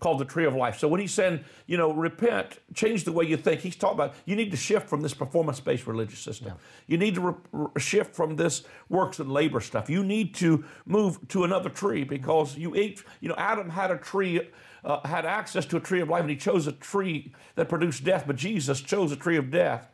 called 0.00 0.18
the 0.18 0.24
tree 0.24 0.44
of 0.44 0.54
life. 0.54 0.78
So 0.78 0.86
when 0.88 1.00
he's 1.00 1.12
saying, 1.12 1.44
you 1.66 1.76
know, 1.76 1.92
repent, 1.92 2.58
change 2.74 3.04
the 3.04 3.12
way 3.12 3.24
you 3.24 3.36
think, 3.36 3.60
he's 3.60 3.76
talking 3.76 3.96
about 3.96 4.14
you 4.24 4.36
need 4.36 4.50
to 4.52 4.56
shift 4.56 4.88
from 4.88 5.00
this 5.00 5.14
performance 5.14 5.60
based 5.60 5.86
religious 5.86 6.20
system. 6.20 6.48
Yeah. 6.48 6.54
You 6.86 6.98
need 6.98 7.14
to 7.16 7.20
re- 7.20 7.34
re- 7.52 7.68
shift 7.78 8.14
from 8.14 8.36
this 8.36 8.62
works 8.88 9.18
and 9.18 9.32
labor 9.32 9.60
stuff. 9.60 9.90
You 9.90 10.04
need 10.04 10.34
to 10.36 10.64
move 10.86 11.26
to 11.28 11.44
another 11.44 11.68
tree 11.68 12.04
because 12.04 12.56
you 12.56 12.74
ate, 12.74 13.02
you 13.20 13.28
know, 13.28 13.34
Adam 13.36 13.70
had 13.70 13.90
a 13.90 13.98
tree. 13.98 14.40
Uh, 14.84 15.06
had 15.06 15.26
access 15.26 15.66
to 15.66 15.76
a 15.76 15.80
tree 15.80 16.00
of 16.00 16.08
life 16.08 16.20
and 16.20 16.30
he 16.30 16.36
chose 16.36 16.68
a 16.68 16.72
tree 16.72 17.32
that 17.56 17.68
produced 17.68 18.04
death, 18.04 18.22
but 18.28 18.36
Jesus 18.36 18.80
chose 18.80 19.10
a 19.10 19.16
tree 19.16 19.36
of 19.36 19.50
death 19.50 19.90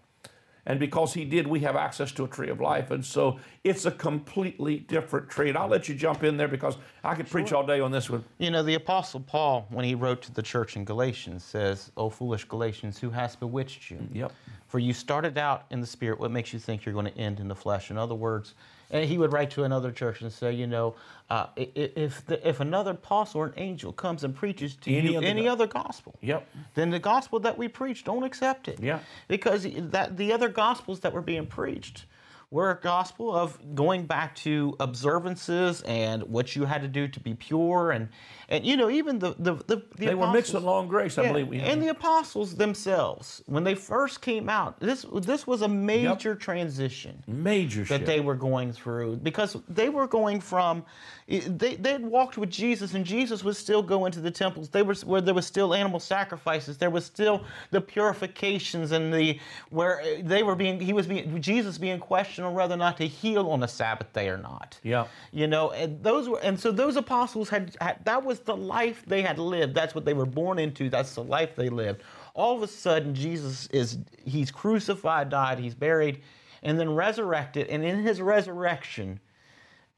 and 0.66 0.80
because 0.80 1.12
he 1.12 1.24
did, 1.24 1.46
we 1.46 1.60
have 1.60 1.76
access 1.76 2.10
to 2.12 2.24
a 2.24 2.28
tree 2.28 2.48
of 2.48 2.60
life. 2.60 2.90
And 2.90 3.04
so 3.04 3.38
it's 3.64 3.84
a 3.84 3.90
completely 3.90 4.78
different 4.78 5.28
tree. 5.28 5.48
And 5.50 5.58
I'll 5.58 5.68
let 5.68 5.88
you 5.88 5.94
jump 5.94 6.24
in 6.24 6.36
there 6.36 6.48
because 6.48 6.76
I 7.02 7.14
could 7.14 7.28
sure. 7.28 7.40
preach 7.40 7.52
all 7.52 7.66
day 7.66 7.80
on 7.80 7.90
this 7.90 8.08
one. 8.08 8.24
You 8.38 8.50
know, 8.50 8.62
the 8.62 8.74
Apostle 8.74 9.20
Paul, 9.20 9.66
when 9.70 9.84
he 9.84 9.94
wrote 9.94 10.22
to 10.22 10.32
the 10.32 10.42
church 10.42 10.76
in 10.76 10.84
Galatians, 10.84 11.44
says, 11.44 11.92
O 11.96 12.08
foolish 12.08 12.44
Galatians, 12.44 12.98
who 12.98 13.10
has 13.10 13.36
bewitched 13.36 13.90
you? 13.90 13.98
Yep. 14.12 14.32
For 14.66 14.78
you 14.78 14.92
started 14.92 15.36
out 15.38 15.66
in 15.70 15.80
the 15.80 15.86
spirit. 15.86 16.18
What 16.18 16.30
makes 16.30 16.52
you 16.52 16.58
think 16.58 16.84
you're 16.84 16.94
going 16.94 17.06
to 17.06 17.18
end 17.18 17.40
in 17.40 17.48
the 17.48 17.54
flesh? 17.54 17.90
In 17.90 17.98
other 17.98 18.14
words, 18.14 18.54
and 18.94 19.04
he 19.04 19.18
would 19.18 19.32
write 19.32 19.50
to 19.50 19.64
another 19.64 19.90
church 19.90 20.22
and 20.22 20.32
say, 20.32 20.52
you 20.52 20.68
know, 20.68 20.94
uh, 21.28 21.46
if 21.56 22.24
the, 22.26 22.48
if 22.48 22.60
another 22.60 22.92
apostle 22.92 23.40
or 23.40 23.46
an 23.46 23.54
angel 23.56 23.92
comes 23.92 24.22
and 24.22 24.34
preaches 24.34 24.76
to 24.76 24.94
any 24.94 25.12
you 25.12 25.18
other 25.18 25.26
any 25.26 25.42
go- 25.42 25.52
other 25.52 25.66
gospel, 25.66 26.14
yep. 26.22 26.48
then 26.74 26.90
the 26.90 27.00
gospel 27.00 27.40
that 27.40 27.58
we 27.58 27.66
preach, 27.66 28.04
don't 28.04 28.22
accept 28.22 28.68
it. 28.68 28.78
Yeah. 28.80 29.00
Because 29.26 29.66
that 29.90 30.16
the 30.16 30.32
other 30.32 30.48
gospels 30.48 31.00
that 31.00 31.12
were 31.12 31.22
being 31.22 31.46
preached 31.46 32.04
we're 32.54 32.70
a 32.70 32.80
gospel 32.80 33.34
of 33.34 33.58
going 33.74 34.06
back 34.06 34.36
to 34.36 34.76
observances 34.78 35.82
and 35.82 36.22
what 36.22 36.54
you 36.54 36.64
had 36.64 36.82
to 36.82 36.88
do 36.88 37.08
to 37.08 37.18
be 37.18 37.34
pure 37.34 37.90
and 37.90 38.08
and 38.48 38.64
you 38.64 38.76
know 38.76 38.88
even 38.88 39.18
the 39.18 39.34
the 39.40 39.54
the, 39.54 39.82
the 39.96 40.06
They 40.06 40.14
were 40.14 40.30
mixed 40.30 40.54
with 40.54 40.62
apostles- 40.62 40.82
and 40.82 40.88
grace, 40.88 41.18
I 41.18 41.26
believe. 41.26 41.48
We 41.48 41.58
and 41.58 41.82
the 41.82 41.88
apostles 41.88 42.54
themselves 42.54 43.42
when 43.46 43.64
they 43.64 43.74
first 43.74 44.22
came 44.22 44.48
out 44.48 44.78
this 44.78 45.04
this 45.22 45.48
was 45.48 45.62
a 45.62 45.68
major 45.68 46.36
transition 46.36 47.24
major 47.26 47.80
that 47.80 47.88
shift. 47.88 48.06
they 48.06 48.20
were 48.20 48.36
going 48.36 48.72
through 48.72 49.16
because 49.16 49.56
they 49.68 49.88
were 49.88 50.06
going 50.06 50.40
from 50.40 50.84
eh, 51.28 51.40
they 51.48 51.74
they 51.74 51.92
had 51.92 52.06
walked 52.06 52.38
with 52.38 52.50
Jesus 52.50 52.94
and 52.94 53.04
Jesus 53.04 53.42
was 53.42 53.58
still 53.58 53.82
going 53.82 54.10
into 54.10 54.20
the 54.20 54.30
temples. 54.30 54.68
They 54.68 54.82
were 54.82 54.94
where 55.04 55.20
there 55.20 55.34
was 55.34 55.46
still 55.46 55.74
animal 55.74 55.98
sacrifices. 55.98 56.78
There 56.78 56.90
was 56.90 57.04
still 57.04 57.42
the 57.72 57.80
purifications 57.80 58.92
and 58.92 59.12
the 59.12 59.40
where 59.70 60.00
eh, 60.02 60.22
they 60.22 60.44
were 60.44 60.54
being 60.54 60.78
he 60.78 60.92
was 60.92 61.08
being 61.08 61.40
Jesus 61.40 61.78
being 61.78 61.98
questioned 61.98 62.43
on 62.44 62.54
whether 62.54 62.74
or 62.74 62.78
not 62.78 62.96
to 62.98 63.06
heal 63.06 63.48
on 63.50 63.62
a 63.62 63.68
Sabbath 63.68 64.12
day 64.12 64.28
or 64.28 64.38
not. 64.38 64.78
Yeah. 64.82 65.06
You 65.32 65.46
know, 65.46 65.70
and 65.72 66.02
those 66.02 66.28
were 66.28 66.38
and 66.40 66.58
so 66.58 66.70
those 66.72 66.96
apostles 66.96 67.48
had, 67.48 67.76
had 67.80 68.04
that 68.04 68.24
was 68.24 68.40
the 68.40 68.56
life 68.56 69.04
they 69.06 69.22
had 69.22 69.38
lived. 69.38 69.74
That's 69.74 69.94
what 69.94 70.04
they 70.04 70.14
were 70.14 70.26
born 70.26 70.58
into. 70.58 70.90
That's 70.90 71.14
the 71.14 71.24
life 71.24 71.56
they 71.56 71.68
lived. 71.68 72.02
All 72.34 72.56
of 72.56 72.62
a 72.62 72.68
sudden 72.68 73.14
Jesus 73.14 73.66
is 73.68 73.98
he's 74.24 74.50
crucified, 74.50 75.28
died, 75.30 75.58
he's 75.58 75.74
buried, 75.74 76.22
and 76.62 76.78
then 76.78 76.94
resurrected, 76.94 77.68
and 77.68 77.84
in 77.84 78.02
his 78.02 78.20
resurrection 78.20 79.20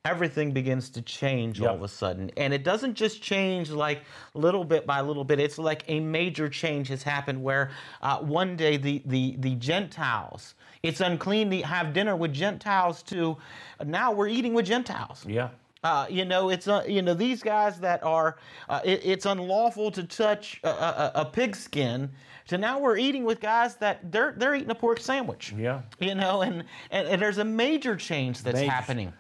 everything 0.07 0.53
begins 0.53 0.89
to 0.91 1.03
change 1.03 1.61
all 1.61 1.75
of 1.75 1.83
a 1.83 1.89
sudden. 1.89 2.31
And 2.37 2.55
it 2.55 2.63
doesn't 2.65 2.95
just 2.95 3.23
change 3.23 3.71
like 3.71 4.03
little 4.35 4.65
bit 4.65 4.87
by 4.87 5.01
little 5.01 5.25
bit. 5.25 5.41
It's 5.41 5.59
like 5.59 5.85
a 5.89 6.01
major 6.01 6.49
change 6.49 6.89
has 6.89 7.03
happened 7.03 7.43
where 7.43 7.71
uh, 8.03 8.19
one 8.19 8.57
day 8.57 8.77
the, 8.77 9.03
the, 9.07 9.37
the 9.39 9.55
Gentiles, 9.57 10.55
it's 10.83 11.01
unclean 11.01 11.51
to 11.51 11.63
have 11.63 11.93
dinner 11.93 12.15
with 12.17 12.33
Gentiles 12.33 13.03
to 13.05 13.37
Now 13.85 14.13
we're 14.13 14.29
eating 14.29 14.55
with 14.55 14.67
Gentiles. 14.67 15.25
yeah. 15.29 15.49
Uh, 15.85 16.05
you 16.11 16.25
know, 16.25 16.49
it's 16.49 16.67
uh, 16.67 16.83
you 16.89 17.01
know 17.01 17.15
these 17.15 17.45
guys 17.45 17.79
that 17.79 18.03
are. 18.03 18.39
Uh, 18.69 18.81
it, 18.85 19.03
it's 19.05 19.25
unlawful 19.25 19.89
to 19.93 20.03
touch 20.03 20.59
a, 20.65 20.69
a, 20.69 21.13
a 21.17 21.25
pigskin. 21.25 22.11
So 22.47 22.57
now 22.57 22.81
we're 22.81 22.97
eating 22.97 23.23
with 23.25 23.39
guys 23.41 23.77
that 23.77 24.11
they're 24.11 24.35
they're 24.37 24.57
eating 24.57 24.71
a 24.71 24.75
pork 24.75 24.99
sandwich. 24.99 25.55
Yeah. 25.57 25.83
You 26.01 26.17
know, 26.17 26.43
and 26.43 26.65
and, 26.91 27.07
and 27.07 27.23
there's 27.23 27.39
a 27.39 27.45
major 27.45 27.95
change 27.95 28.43
that's 28.43 28.59
Major. 28.59 28.71
happening. 28.73 29.13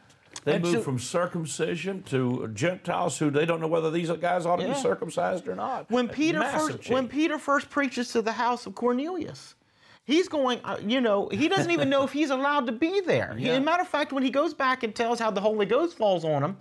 They 0.46 0.58
move 0.60 0.84
from 0.84 0.98
circumcision 0.98 2.02
to 2.04 2.48
Gentiles 2.54 3.18
who 3.18 3.30
they 3.30 3.44
don't 3.44 3.60
know 3.60 3.66
whether 3.66 3.90
these 3.90 4.10
guys 4.12 4.46
ought 4.46 4.56
to 4.56 4.62
Yeah. 4.62 4.74
be 4.74 4.78
circumcised 4.80 5.46
or 5.48 5.54
not. 5.56 5.90
when 5.90 6.08
Peter 6.08 6.42
first 6.42 6.88
when. 6.88 7.08
Peter 7.08 7.38
first 7.38 7.68
preaches 7.68 8.12
to 8.12 8.22
the 8.22 8.32
house 8.32 8.64
of 8.64 8.74
Cornelius, 8.74 9.54
he's 10.04 10.28
going. 10.28 10.60
Uh, 10.64 10.78
you 10.86 11.00
know, 11.00 11.28
he 11.30 11.48
doesn't 11.48 11.72
even 11.72 11.90
know 11.90 12.04
if 12.04 12.12
he's 12.12 12.30
allowed 12.30 12.66
to 12.66 12.72
be 12.72 13.00
there. 13.00 13.34
He- 13.36 13.46
Yeah. 13.46 13.52
As 13.54 13.58
a 13.58 13.60
matter 13.60 13.82
of 13.82 13.88
fact, 13.88 14.12
when 14.12 14.22
he 14.22 14.30
goes 14.30 14.54
back 14.54 14.82
and 14.84 14.94
tells 14.94 15.18
how 15.18 15.30
the 15.32 15.40
Holy 15.40 15.66
Ghost 15.66 15.96
falls 15.98 16.24
on 16.24 16.42
him, 16.44 16.56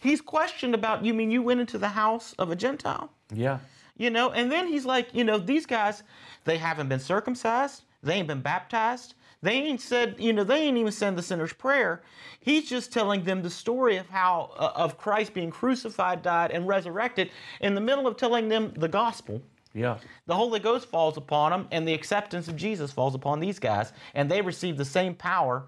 he's 0.00 0.20
questioned 0.20 0.74
about. 0.74 1.04
You 1.04 1.14
mean 1.14 1.30
you 1.30 1.40
went 1.40 1.60
into 1.60 1.78
the 1.78 1.90
house 1.90 2.34
of 2.38 2.50
a 2.50 2.56
Gentile? 2.56 3.10
yeah. 3.32 3.58
You 3.96 4.10
know, 4.10 4.30
and 4.30 4.50
then 4.52 4.68
he's 4.68 4.84
like, 4.86 5.12
you 5.12 5.24
know, 5.24 5.38
these 5.38 5.66
guys, 5.66 6.04
they 6.44 6.56
haven't 6.58 6.88
been 6.88 7.00
circumcised, 7.00 7.82
they 8.00 8.14
ain't 8.14 8.28
been 8.28 8.40
baptized, 8.42 9.14
they 9.42 9.52
ain't 9.52 9.80
said, 9.80 10.16
you 10.18 10.32
know, 10.32 10.44
they 10.44 10.62
ain't 10.62 10.76
even 10.76 10.92
said 10.92 11.16
the 11.16 11.22
sinner's 11.22 11.52
prayer. 11.52 12.02
He's 12.40 12.68
just 12.68 12.92
telling 12.92 13.22
them 13.24 13.42
the 13.42 13.50
story 13.50 13.96
of 13.96 14.08
how 14.08 14.52
uh, 14.58 14.72
of 14.74 14.98
Christ 14.98 15.34
being 15.34 15.50
crucified, 15.50 16.22
died, 16.22 16.50
and 16.50 16.66
resurrected. 16.66 17.30
In 17.60 17.74
the 17.74 17.80
middle 17.80 18.06
of 18.06 18.16
telling 18.16 18.48
them 18.48 18.72
the 18.76 18.88
gospel, 18.88 19.40
Yeah. 19.74 19.98
the 20.26 20.34
Holy 20.34 20.58
Ghost 20.58 20.88
falls 20.88 21.16
upon 21.16 21.52
them, 21.52 21.68
and 21.70 21.86
the 21.86 21.94
acceptance 21.94 22.48
of 22.48 22.56
Jesus 22.56 22.90
falls 22.90 23.14
upon 23.14 23.38
these 23.38 23.58
guys, 23.58 23.92
and 24.14 24.30
they 24.30 24.40
receive 24.42 24.76
the 24.76 24.84
same 24.84 25.14
power 25.14 25.66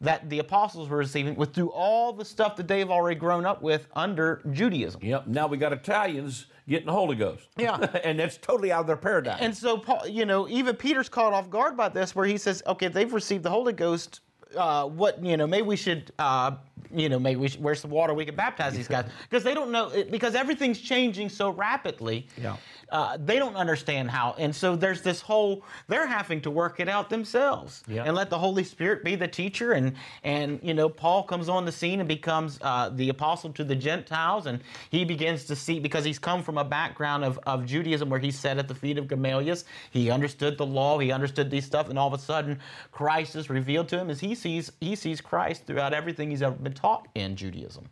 that 0.00 0.28
the 0.30 0.38
apostles 0.38 0.88
were 0.88 0.96
receiving 0.96 1.34
with 1.34 1.52
through 1.54 1.70
all 1.70 2.12
the 2.12 2.24
stuff 2.24 2.56
that 2.56 2.66
they've 2.66 2.90
already 2.90 3.18
grown 3.18 3.44
up 3.44 3.62
with 3.62 3.86
under 3.94 4.40
Judaism. 4.50 5.00
Yep. 5.02 5.26
Now 5.26 5.46
we 5.46 5.58
got 5.58 5.72
Italians 5.72 6.46
getting 6.68 6.86
the 6.86 6.92
Holy 6.92 7.16
Ghost. 7.16 7.48
Yeah. 7.56 7.76
and 8.04 8.18
that's 8.18 8.38
totally 8.38 8.72
out 8.72 8.80
of 8.80 8.86
their 8.86 8.96
paradigm. 8.96 9.38
And 9.40 9.54
so, 9.54 9.76
Paul, 9.76 10.06
you 10.08 10.24
know, 10.24 10.48
even 10.48 10.74
Peter's 10.76 11.08
caught 11.08 11.32
off 11.32 11.50
guard 11.50 11.76
by 11.76 11.88
this, 11.90 12.14
where 12.14 12.26
he 12.26 12.38
says, 12.38 12.62
"Okay, 12.66 12.88
they've 12.88 13.12
received 13.12 13.42
the 13.42 13.50
Holy 13.50 13.72
Ghost. 13.72 14.20
Uh, 14.56 14.86
what 14.86 15.22
you 15.24 15.36
know? 15.36 15.46
Maybe 15.46 15.66
we 15.66 15.76
should, 15.76 16.12
uh, 16.18 16.52
you 16.94 17.08
know, 17.08 17.18
maybe 17.18 17.40
we 17.40 17.48
should, 17.48 17.62
where's 17.62 17.82
the 17.82 17.88
water 17.88 18.14
we 18.14 18.24
can 18.24 18.34
baptize 18.36 18.74
these 18.74 18.88
guys 18.88 19.06
because 19.30 19.44
they 19.44 19.54
don't 19.54 19.70
know 19.70 19.90
because 20.10 20.34
everything's 20.34 20.80
changing 20.80 21.28
so 21.28 21.50
rapidly. 21.50 22.26
Yeah. 22.40 22.56
Uh, 22.90 23.16
they 23.24 23.38
don't 23.38 23.54
understand 23.54 24.10
how, 24.10 24.34
and 24.36 24.54
so 24.54 24.74
there's 24.74 25.00
this 25.00 25.20
whole. 25.20 25.64
They're 25.86 26.08
having 26.08 26.40
to 26.40 26.50
work 26.50 26.80
it 26.80 26.88
out 26.88 27.08
themselves 27.08 27.84
Yeah. 27.86 28.02
and 28.04 28.16
let 28.16 28.30
the 28.30 28.38
Holy 28.38 28.64
Spirit 28.64 29.04
be 29.04 29.14
the 29.14 29.28
teacher. 29.28 29.72
And 29.72 29.92
and 30.24 30.58
you 30.60 30.74
know, 30.74 30.88
Paul 30.88 31.22
comes 31.22 31.48
on 31.48 31.64
the 31.64 31.70
scene 31.72 32.00
and 32.00 32.08
becomes 32.08 32.58
uh, 32.62 32.90
the 32.92 33.08
apostle 33.08 33.52
to 33.52 33.62
the 33.62 33.76
Gentiles, 33.76 34.46
and 34.46 34.60
he 34.90 35.04
begins 35.04 35.44
to 35.44 35.54
see 35.54 35.78
because 35.78 36.04
he's 36.04 36.18
come 36.18 36.42
from 36.42 36.58
a 36.58 36.64
background 36.64 37.22
of, 37.24 37.38
of 37.46 37.64
Judaism 37.64 38.10
where 38.10 38.18
he 38.18 38.32
sat 38.32 38.58
at 38.58 38.66
the 38.66 38.74
feet 38.74 38.98
of 38.98 39.06
Gamaliel. 39.06 39.56
He 39.92 40.10
understood 40.10 40.58
the 40.58 40.66
law, 40.66 40.98
he 40.98 41.12
understood 41.12 41.48
these 41.50 41.64
stuff, 41.64 41.88
and 41.90 41.98
all 41.98 42.08
of 42.08 42.14
a 42.14 42.18
sudden, 42.22 42.58
Christ 42.90 43.36
is 43.36 43.48
revealed 43.50 43.88
to 43.90 43.98
him 43.98 44.10
as 44.10 44.18
he 44.18 44.34
sees 44.34 44.72
he 44.80 44.96
sees 44.96 45.20
Christ 45.20 45.64
throughout 45.66 45.94
everything 45.94 46.30
he's 46.30 46.42
ever 46.42 46.56
been 46.56 46.69
taught 46.70 47.08
in 47.14 47.36
Judaism, 47.36 47.88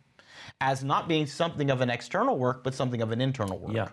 as 0.61 0.83
not 0.83 1.07
being 1.07 1.25
something 1.25 1.69
of 1.69 1.81
an 1.81 1.89
external 1.89 2.37
work, 2.37 2.63
but 2.63 2.73
something 2.73 3.01
of 3.01 3.11
an 3.11 3.21
internal 3.21 3.57
work. 3.57 3.75
Yeah. 3.75 3.89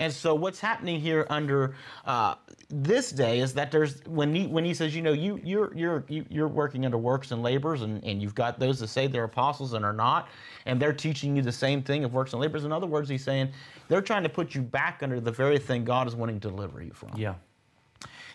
And 0.00 0.12
so 0.12 0.34
what's 0.34 0.60
happening 0.60 1.00
here 1.00 1.26
under 1.30 1.76
uh, 2.04 2.34
this 2.68 3.10
day 3.10 3.38
is 3.38 3.54
that 3.54 3.70
there's 3.70 4.04
when 4.06 4.34
he 4.34 4.46
when 4.46 4.64
he 4.64 4.74
says 4.74 4.94
you 4.94 5.02
know 5.02 5.12
you 5.12 5.40
you're 5.44 5.72
you're 5.76 6.04
you, 6.08 6.24
you're 6.28 6.48
working 6.48 6.84
under 6.84 6.98
works 6.98 7.30
and 7.30 7.42
labors 7.42 7.82
and, 7.82 8.02
and 8.02 8.20
you've 8.20 8.34
got 8.34 8.58
those 8.58 8.80
that 8.80 8.88
say 8.88 9.06
they're 9.06 9.24
apostles 9.24 9.74
and 9.74 9.84
are 9.84 9.92
not 9.92 10.28
and 10.66 10.80
they're 10.80 10.92
teaching 10.92 11.36
you 11.36 11.42
the 11.42 11.52
same 11.52 11.82
thing 11.82 12.04
of 12.04 12.12
works 12.12 12.32
and 12.32 12.42
labors. 12.42 12.64
In 12.64 12.72
other 12.72 12.86
words, 12.86 13.08
he's 13.08 13.22
saying 13.22 13.50
they're 13.88 14.02
trying 14.02 14.24
to 14.24 14.28
put 14.28 14.54
you 14.54 14.62
back 14.62 15.00
under 15.02 15.20
the 15.20 15.30
very 15.32 15.58
thing 15.58 15.84
God 15.84 16.08
is 16.08 16.16
wanting 16.16 16.40
to 16.40 16.48
deliver 16.48 16.82
you 16.82 16.92
from. 16.92 17.10
yeah. 17.16 17.34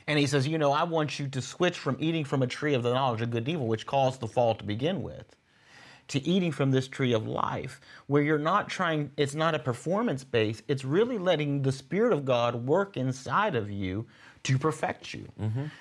And 0.08 0.18
he 0.18 0.26
says, 0.26 0.48
you 0.48 0.58
know, 0.58 0.72
I 0.72 0.84
want 0.84 1.20
you 1.20 1.28
to 1.28 1.40
switch 1.40 1.78
from 1.78 1.96
eating 2.00 2.26
from 2.26 2.42
a 2.42 2.48
tree 2.48 2.74
of 2.74 2.82
the 2.82 2.92
knowledge 2.92 3.22
of 3.22 3.30
good 3.30 3.44
and 3.44 3.50
evil, 3.50 3.68
which 3.68 3.86
caused 3.86 4.20
the 4.20 4.28
fall 4.28 4.56
to 4.56 4.64
begin 4.64 5.04
with, 5.04 5.36
to 6.10 6.28
eating 6.28 6.52
from 6.52 6.72
this 6.72 6.88
tree 6.88 7.14
of 7.14 7.28
life, 7.28 7.80
where 8.08 8.22
you're 8.22 8.38
not 8.38 8.68
trying, 8.70 9.12
it's 9.16 9.36
not 9.36 9.56
a 9.56 9.60
performance 9.60 10.24
base, 10.24 10.62
it's 10.68 10.84
really 10.84 11.18
letting 11.18 11.62
the 11.62 11.72
Spirit 11.72 12.12
of 12.14 12.26
God 12.26 12.68
work 12.68 12.98
inside 12.98 13.56
of 13.56 13.72
you 13.72 14.06
to 14.44 14.58
perfect 14.58 15.14
you. 15.14 15.28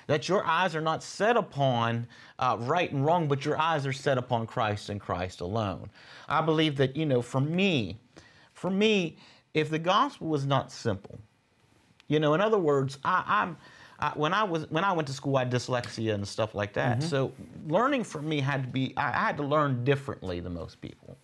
That 0.07 0.29
your 0.29 0.45
eyes 0.45 0.75
are 0.75 0.81
not 0.81 1.01
set 1.01 1.37
upon 1.37 2.07
uh, 2.37 2.57
right 2.59 2.91
and 2.91 3.05
wrong, 3.05 3.27
but 3.27 3.45
your 3.45 3.59
eyes 3.59 3.85
are 3.87 3.93
set 3.93 4.17
upon 4.17 4.47
Christ 4.47 4.89
and 4.89 4.99
Christ 4.99 5.41
alone. 5.41 5.89
I 6.27 6.41
believe 6.41 6.75
that, 6.77 6.95
you 6.95 7.05
know, 7.05 7.21
for 7.21 7.41
me, 7.41 7.97
for 8.53 8.69
me, 8.69 9.17
if 9.53 9.69
the 9.69 9.79
gospel 9.79 10.27
was 10.27 10.45
not 10.45 10.71
simple, 10.71 11.19
you 12.07 12.19
know, 12.19 12.33
in 12.33 12.41
other 12.41 12.59
words, 12.59 12.97
I, 13.03 13.23
I'm 13.25 13.57
I, 13.99 14.11
when 14.15 14.33
I 14.33 14.43
was 14.43 14.69
when 14.69 14.83
I 14.83 14.93
went 14.93 15.07
to 15.07 15.13
school, 15.13 15.37
I 15.37 15.41
had 15.41 15.51
dyslexia 15.51 16.13
and 16.13 16.27
stuff 16.27 16.55
like 16.55 16.73
that. 16.73 16.99
Mm-hmm. 16.99 17.07
So 17.07 17.33
learning 17.67 18.03
for 18.03 18.21
me 18.21 18.39
had 18.39 18.63
to 18.63 18.69
be 18.69 18.93
I, 18.97 19.09
I 19.09 19.25
had 19.27 19.37
to 19.37 19.43
learn 19.43 19.83
differently 19.83 20.39
than 20.39 20.53
most 20.53 20.81
people. 20.81 21.17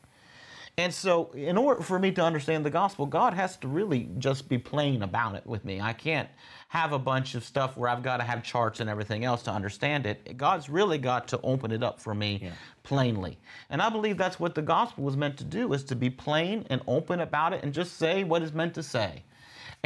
And 0.77 0.93
so, 0.93 1.31
in 1.31 1.57
order 1.57 1.81
for 1.81 1.97
me 1.97 2.11
to 2.11 2.21
understand 2.21 2.65
the 2.65 2.69
gospel, 2.69 3.05
God 3.05 3.33
has 3.33 3.55
to 3.57 3.67
really 3.67 4.09
just 4.17 4.49
be 4.49 4.57
plain 4.57 5.03
about 5.03 5.35
it 5.35 5.47
with 5.47 5.63
me. 5.63 5.79
I 5.79 5.93
can't 5.93 6.27
have 6.67 6.91
a 6.91 6.99
bunch 6.99 7.33
of 7.33 7.45
stuff 7.45 7.77
where 7.77 7.89
I've 7.89 8.03
got 8.03 8.17
to 8.17 8.23
have 8.23 8.43
charts 8.43 8.81
and 8.81 8.89
everything 8.89 9.23
else 9.23 9.43
to 9.43 9.51
understand 9.51 10.05
it. 10.05 10.35
God's 10.35 10.69
really 10.69 10.97
got 10.97 11.29
to 11.29 11.39
open 11.43 11.71
it 11.71 11.81
up 11.81 12.01
for 12.01 12.13
me 12.13 12.51
plainly. 12.83 13.37
And 13.69 13.81
I 13.81 13.89
believe 13.89 14.17
that's 14.17 14.37
what 14.37 14.53
the 14.53 14.61
gospel 14.61 15.05
was 15.05 15.15
meant 15.15 15.37
to 15.37 15.45
do 15.45 15.71
is 15.71 15.85
to 15.85 15.95
be 15.95 16.09
plain 16.09 16.67
and 16.69 16.81
open 16.87 17.21
about 17.21 17.53
it 17.53 17.63
and 17.63 17.73
just 17.73 17.97
say 17.97 18.25
what 18.25 18.41
is 18.41 18.51
meant 18.51 18.73
to 18.73 18.83
say. 18.83 19.23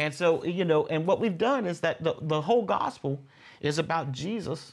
And 0.00 0.14
so, 0.14 0.42
you 0.44 0.64
know, 0.64 0.86
and 0.86 1.06
what 1.06 1.20
we've 1.20 1.36
done 1.36 1.66
is 1.66 1.80
that 1.80 2.02
the, 2.02 2.14
the 2.22 2.40
whole 2.40 2.62
gospel 2.62 3.20
is 3.60 3.78
about 3.78 4.12
Jesus 4.12 4.72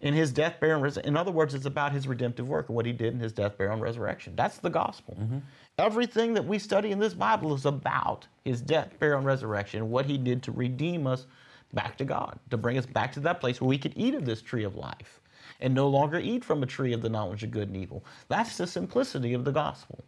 in 0.00 0.14
his 0.14 0.32
death, 0.32 0.56
burial, 0.58 0.76
and 0.76 0.82
resurrection. 0.82 1.12
In 1.12 1.16
other 1.16 1.30
words, 1.30 1.54
it's 1.54 1.64
about 1.64 1.92
his 1.92 2.08
redemptive 2.08 2.48
work 2.48 2.68
and 2.68 2.74
what 2.74 2.84
he 2.84 2.92
did 2.92 3.14
in 3.14 3.20
his 3.20 3.32
death, 3.32 3.56
burial, 3.56 3.74
and 3.74 3.82
resurrection. 3.82 4.34
That's 4.34 4.58
the 4.58 4.70
gospel. 4.70 5.16
Mm-hmm. 5.20 5.38
Everything 5.78 6.34
that 6.34 6.44
we 6.44 6.58
study 6.58 6.90
in 6.90 6.98
this 6.98 7.14
Bible 7.14 7.54
is 7.54 7.66
about 7.66 8.26
his 8.44 8.60
death, 8.60 8.90
burial, 8.98 9.18
and 9.18 9.26
resurrection, 9.26 9.90
what 9.90 10.06
he 10.06 10.18
did 10.18 10.42
to 10.42 10.50
redeem 10.50 11.06
us 11.06 11.26
back 11.72 11.96
to 11.98 12.04
God, 12.04 12.36
to 12.50 12.56
bring 12.56 12.76
us 12.76 12.86
back 12.86 13.12
to 13.12 13.20
that 13.20 13.40
place 13.40 13.60
where 13.60 13.68
we 13.68 13.78
could 13.78 13.92
eat 13.94 14.14
of 14.14 14.24
this 14.24 14.42
tree 14.42 14.64
of 14.64 14.74
life 14.74 15.20
and 15.60 15.72
no 15.72 15.88
longer 15.88 16.18
eat 16.18 16.44
from 16.44 16.64
a 16.64 16.66
tree 16.66 16.92
of 16.92 17.00
the 17.00 17.08
knowledge 17.08 17.44
of 17.44 17.52
good 17.52 17.68
and 17.68 17.76
evil. 17.76 18.04
That's 18.28 18.56
the 18.56 18.66
simplicity 18.66 19.34
of 19.34 19.44
the 19.44 19.52
gospel. 19.52 20.04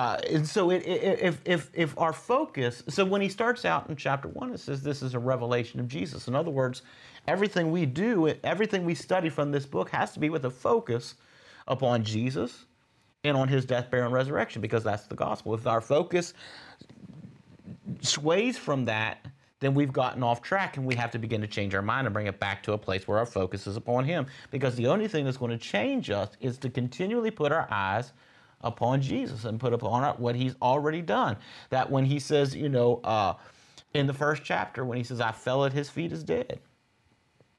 Uh, 0.00 0.18
and 0.30 0.48
so, 0.48 0.70
it, 0.70 0.82
if, 0.86 1.42
if, 1.44 1.70
if 1.74 1.98
our 1.98 2.14
focus, 2.14 2.82
so 2.88 3.04
when 3.04 3.20
he 3.20 3.28
starts 3.28 3.66
out 3.66 3.86
in 3.90 3.96
chapter 3.96 4.28
one, 4.28 4.50
it 4.50 4.58
says 4.58 4.82
this 4.82 5.02
is 5.02 5.12
a 5.12 5.18
revelation 5.18 5.78
of 5.78 5.86
Jesus. 5.88 6.26
In 6.26 6.34
other 6.34 6.50
words, 6.50 6.80
everything 7.28 7.70
we 7.70 7.84
do, 7.84 8.32
everything 8.42 8.86
we 8.86 8.94
study 8.94 9.28
from 9.28 9.52
this 9.52 9.66
book 9.66 9.90
has 9.90 10.12
to 10.12 10.18
be 10.18 10.30
with 10.30 10.46
a 10.46 10.50
focus 10.50 11.16
upon 11.68 12.02
Jesus 12.02 12.64
and 13.24 13.36
on 13.36 13.46
his 13.46 13.66
death, 13.66 13.90
burial, 13.90 14.06
and 14.06 14.14
resurrection, 14.14 14.62
because 14.62 14.82
that's 14.82 15.04
the 15.04 15.14
gospel. 15.14 15.52
If 15.52 15.66
our 15.66 15.82
focus 15.82 16.32
sways 18.00 18.56
from 18.56 18.86
that, 18.86 19.26
then 19.58 19.74
we've 19.74 19.92
gotten 19.92 20.22
off 20.22 20.40
track 20.40 20.78
and 20.78 20.86
we 20.86 20.94
have 20.94 21.10
to 21.10 21.18
begin 21.18 21.42
to 21.42 21.46
change 21.46 21.74
our 21.74 21.82
mind 21.82 22.06
and 22.06 22.14
bring 22.14 22.26
it 22.26 22.40
back 22.40 22.62
to 22.62 22.72
a 22.72 22.78
place 22.78 23.06
where 23.06 23.18
our 23.18 23.26
focus 23.26 23.66
is 23.66 23.76
upon 23.76 24.06
Him. 24.06 24.24
Because 24.50 24.76
the 24.76 24.86
only 24.86 25.08
thing 25.08 25.26
that's 25.26 25.36
going 25.36 25.50
to 25.50 25.58
change 25.58 26.08
us 26.08 26.30
is 26.40 26.56
to 26.56 26.70
continually 26.70 27.30
put 27.30 27.52
our 27.52 27.68
eyes 27.70 28.14
upon 28.60 29.02
Jesus 29.02 29.44
and 29.44 29.58
put 29.58 29.72
upon 29.72 30.02
what 30.18 30.34
He's 30.34 30.54
already 30.60 31.02
done. 31.02 31.36
That 31.70 31.90
when 31.90 32.04
He 32.04 32.18
says, 32.18 32.54
you 32.54 32.68
know, 32.68 33.00
uh, 33.04 33.34
in 33.94 34.06
the 34.06 34.14
first 34.14 34.42
chapter, 34.44 34.84
when 34.84 34.98
He 34.98 35.04
says, 35.04 35.20
I 35.20 35.32
fell 35.32 35.64
at 35.64 35.72
His 35.72 35.90
feet 35.90 36.12
as 36.12 36.22
dead. 36.22 36.60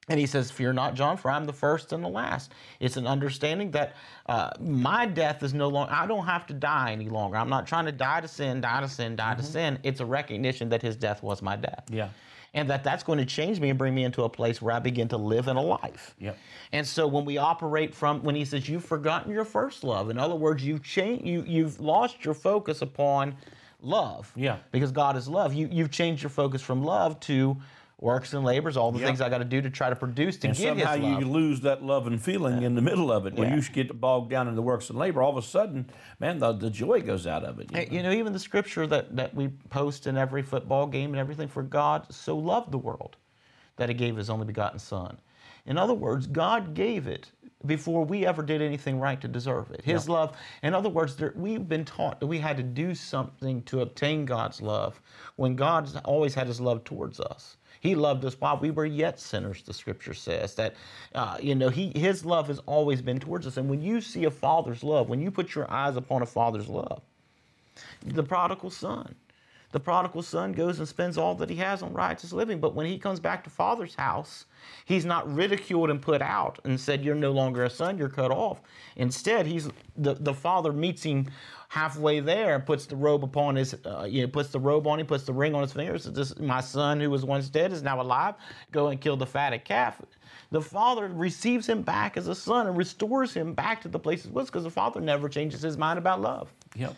And 0.08 0.18
he 0.18 0.26
says, 0.26 0.50
Fear 0.50 0.72
not, 0.72 0.94
John, 0.94 1.16
for 1.16 1.30
I'm 1.30 1.44
the 1.44 1.52
first 1.52 1.92
and 1.92 2.02
the 2.02 2.08
last. 2.08 2.52
It's 2.80 2.96
an 2.96 3.06
understanding 3.06 3.70
that 3.70 3.94
uh, 4.26 4.50
my 4.60 5.06
death 5.06 5.44
is 5.44 5.54
no 5.54 5.68
longer, 5.68 5.92
I 5.92 6.06
don't 6.06 6.26
have 6.26 6.44
to 6.48 6.54
die 6.54 6.90
any 6.90 7.08
longer. 7.08 7.36
I'm 7.36 7.48
not 7.48 7.68
trying 7.68 7.86
to 7.86 7.92
die 7.92 8.20
to 8.20 8.26
sin, 8.26 8.60
die 8.60 8.80
to 8.80 8.88
sin, 8.88 9.14
die 9.14 9.32
mm-hmm. 9.32 9.40
to 9.40 9.46
sin. 9.46 9.78
It's 9.84 10.00
a 10.00 10.06
recognition 10.06 10.68
that 10.70 10.82
his 10.82 10.96
death 10.96 11.22
was 11.22 11.40
my 11.40 11.54
death. 11.54 11.84
Yeah. 11.88 12.08
And 12.54 12.68
that 12.68 12.84
that's 12.84 13.02
going 13.02 13.18
to 13.18 13.24
change 13.24 13.60
me 13.60 13.70
and 13.70 13.78
bring 13.78 13.94
me 13.94 14.04
into 14.04 14.24
a 14.24 14.28
place 14.28 14.60
where 14.60 14.74
I 14.74 14.78
begin 14.78 15.08
to 15.08 15.16
live 15.16 15.48
in 15.48 15.56
a 15.56 15.62
life. 15.62 16.14
Yep. 16.18 16.36
And 16.72 16.86
so 16.86 17.06
when 17.06 17.24
we 17.24 17.38
operate 17.38 17.94
from, 17.94 18.22
when 18.22 18.34
he 18.34 18.44
says, 18.44 18.68
You've 18.68 18.84
forgotten 18.84 19.32
your 19.32 19.44
first 19.44 19.84
love, 19.84 20.10
in 20.10 20.18
other 20.18 20.34
words, 20.34 20.62
you've 20.62 20.82
changed, 20.82 21.26
you, 21.26 21.44
you've 21.46 21.80
lost 21.80 22.24
your 22.24 22.34
focus 22.34 22.82
upon 22.82 23.36
love. 23.80 24.30
Yeah. 24.36 24.58
Because 24.70 24.92
God 24.92 25.16
is 25.16 25.28
love. 25.28 25.54
You, 25.54 25.68
you've 25.70 25.90
changed 25.90 26.22
your 26.22 26.30
focus 26.30 26.62
from 26.62 26.84
love 26.84 27.18
to, 27.20 27.56
works 28.02 28.34
and 28.34 28.44
labors, 28.44 28.76
all 28.76 28.90
the 28.90 28.98
yep. 28.98 29.06
things 29.06 29.20
I 29.20 29.28
got 29.28 29.38
to 29.38 29.44
do 29.44 29.62
to 29.62 29.70
try 29.70 29.88
to 29.88 29.96
produce 29.96 30.36
to 30.38 30.48
and 30.48 30.56
get 30.56 30.68
somehow 30.68 30.94
His 30.94 31.02
love. 31.02 31.20
you 31.20 31.28
lose 31.28 31.60
that 31.60 31.82
love 31.82 32.06
and 32.06 32.20
feeling 32.20 32.60
yeah. 32.60 32.66
in 32.66 32.74
the 32.74 32.82
middle 32.82 33.12
of 33.12 33.26
it. 33.26 33.34
When 33.34 33.48
yeah. 33.48 33.56
you 33.56 33.62
get 33.62 34.00
bogged 34.00 34.30
down 34.30 34.48
in 34.48 34.56
the 34.56 34.62
works 34.62 34.90
and 34.90 34.98
labor, 34.98 35.22
all 35.22 35.30
of 35.30 35.42
a 35.42 35.46
sudden, 35.46 35.88
man, 36.18 36.38
the, 36.40 36.52
the 36.52 36.68
joy 36.68 37.00
goes 37.00 37.26
out 37.26 37.44
of 37.44 37.60
it. 37.60 37.70
You, 37.70 37.78
know? 37.78 37.86
you 37.90 38.02
know, 38.02 38.12
even 38.12 38.32
the 38.32 38.38
scripture 38.38 38.86
that, 38.88 39.14
that 39.16 39.34
we 39.34 39.48
post 39.70 40.06
in 40.06 40.16
every 40.16 40.42
football 40.42 40.86
game 40.86 41.10
and 41.10 41.20
everything, 41.20 41.48
for 41.48 41.62
God 41.62 42.12
so 42.12 42.36
loved 42.36 42.72
the 42.72 42.78
world 42.78 43.16
that 43.76 43.88
He 43.88 43.94
gave 43.94 44.16
His 44.16 44.28
only 44.28 44.46
begotten 44.46 44.78
Son. 44.78 45.18
In 45.64 45.78
other 45.78 45.94
words, 45.94 46.26
God 46.26 46.74
gave 46.74 47.06
it 47.06 47.30
before 47.66 48.04
we 48.04 48.26
ever 48.26 48.42
did 48.42 48.60
anything 48.60 48.98
right 48.98 49.20
to 49.20 49.28
deserve 49.28 49.70
it. 49.70 49.84
His 49.84 50.08
yeah. 50.08 50.14
love, 50.14 50.36
in 50.64 50.74
other 50.74 50.88
words, 50.88 51.14
there, 51.14 51.32
we've 51.36 51.68
been 51.68 51.84
taught 51.84 52.18
that 52.18 52.26
we 52.26 52.38
had 52.38 52.56
to 52.56 52.64
do 52.64 52.94
something 52.96 53.62
to 53.62 53.82
obtain 53.82 54.24
God's 54.24 54.60
love 54.60 55.00
when 55.36 55.54
God's 55.54 55.94
always 55.98 56.34
had 56.34 56.48
His 56.48 56.60
love 56.60 56.82
towards 56.82 57.20
us. 57.20 57.58
He 57.82 57.96
loved 57.96 58.24
us 58.24 58.36
while 58.38 58.58
we 58.58 58.70
were 58.70 58.86
yet 58.86 59.18
sinners, 59.18 59.64
the 59.64 59.74
scripture 59.74 60.14
says. 60.14 60.54
That, 60.54 60.76
uh, 61.16 61.38
you 61.42 61.56
know, 61.56 61.68
he, 61.68 61.90
his 61.96 62.24
love 62.24 62.46
has 62.46 62.60
always 62.60 63.02
been 63.02 63.18
towards 63.18 63.44
us. 63.44 63.56
And 63.56 63.68
when 63.68 63.82
you 63.82 64.00
see 64.00 64.24
a 64.24 64.30
father's 64.30 64.84
love, 64.84 65.08
when 65.08 65.20
you 65.20 65.32
put 65.32 65.56
your 65.56 65.68
eyes 65.68 65.96
upon 65.96 66.22
a 66.22 66.26
father's 66.26 66.68
love, 66.68 67.02
the 68.06 68.22
prodigal 68.22 68.70
son, 68.70 69.16
the 69.72 69.80
prodigal 69.80 70.22
son 70.22 70.52
goes 70.52 70.78
and 70.78 70.86
spends 70.86 71.18
all 71.18 71.34
that 71.34 71.50
he 71.50 71.56
has 71.56 71.82
on 71.82 71.92
righteous 71.92 72.32
living. 72.32 72.60
But 72.60 72.76
when 72.76 72.86
he 72.86 73.00
comes 73.00 73.18
back 73.18 73.42
to 73.44 73.50
father's 73.50 73.96
house, 73.96 74.44
he's 74.84 75.04
not 75.04 75.34
ridiculed 75.34 75.90
and 75.90 76.00
put 76.00 76.22
out 76.22 76.60
and 76.64 76.78
said, 76.78 77.02
You're 77.02 77.16
no 77.16 77.32
longer 77.32 77.64
a 77.64 77.70
son, 77.70 77.98
you're 77.98 78.08
cut 78.08 78.30
off. 78.30 78.60
Instead, 78.94 79.44
he's 79.46 79.68
the, 79.96 80.14
the 80.14 80.34
father 80.34 80.72
meets 80.72 81.02
him 81.02 81.26
halfway 81.72 82.20
there 82.20 82.54
and 82.54 82.66
puts 82.66 82.84
the 82.84 82.94
robe 82.94 83.24
upon 83.24 83.56
his, 83.56 83.74
uh, 83.86 84.06
you 84.06 84.20
know, 84.20 84.28
puts 84.28 84.50
the 84.50 84.60
robe 84.60 84.86
on 84.86 85.00
him, 85.00 85.06
puts 85.06 85.24
the 85.24 85.32
ring 85.32 85.54
on 85.54 85.62
his 85.62 85.72
fingers. 85.72 86.04
This, 86.04 86.38
my 86.38 86.60
son 86.60 87.00
who 87.00 87.08
was 87.08 87.24
once 87.24 87.48
dead 87.48 87.72
is 87.72 87.82
now 87.82 87.98
alive. 87.98 88.34
Go 88.72 88.88
and 88.88 89.00
kill 89.00 89.16
the 89.16 89.24
fatted 89.24 89.64
calf. 89.64 89.98
The 90.50 90.60
father 90.60 91.08
receives 91.08 91.66
him 91.66 91.80
back 91.80 92.18
as 92.18 92.28
a 92.28 92.34
son 92.34 92.66
and 92.66 92.76
restores 92.76 93.32
him 93.32 93.54
back 93.54 93.80
to 93.80 93.88
the 93.88 93.98
place 93.98 94.24
he 94.24 94.28
was 94.28 94.48
because 94.48 94.64
the 94.64 94.70
father 94.70 95.00
never 95.00 95.30
changes 95.30 95.62
his 95.62 95.78
mind 95.78 95.98
about 95.98 96.20
love. 96.20 96.52
Yep. 96.76 96.94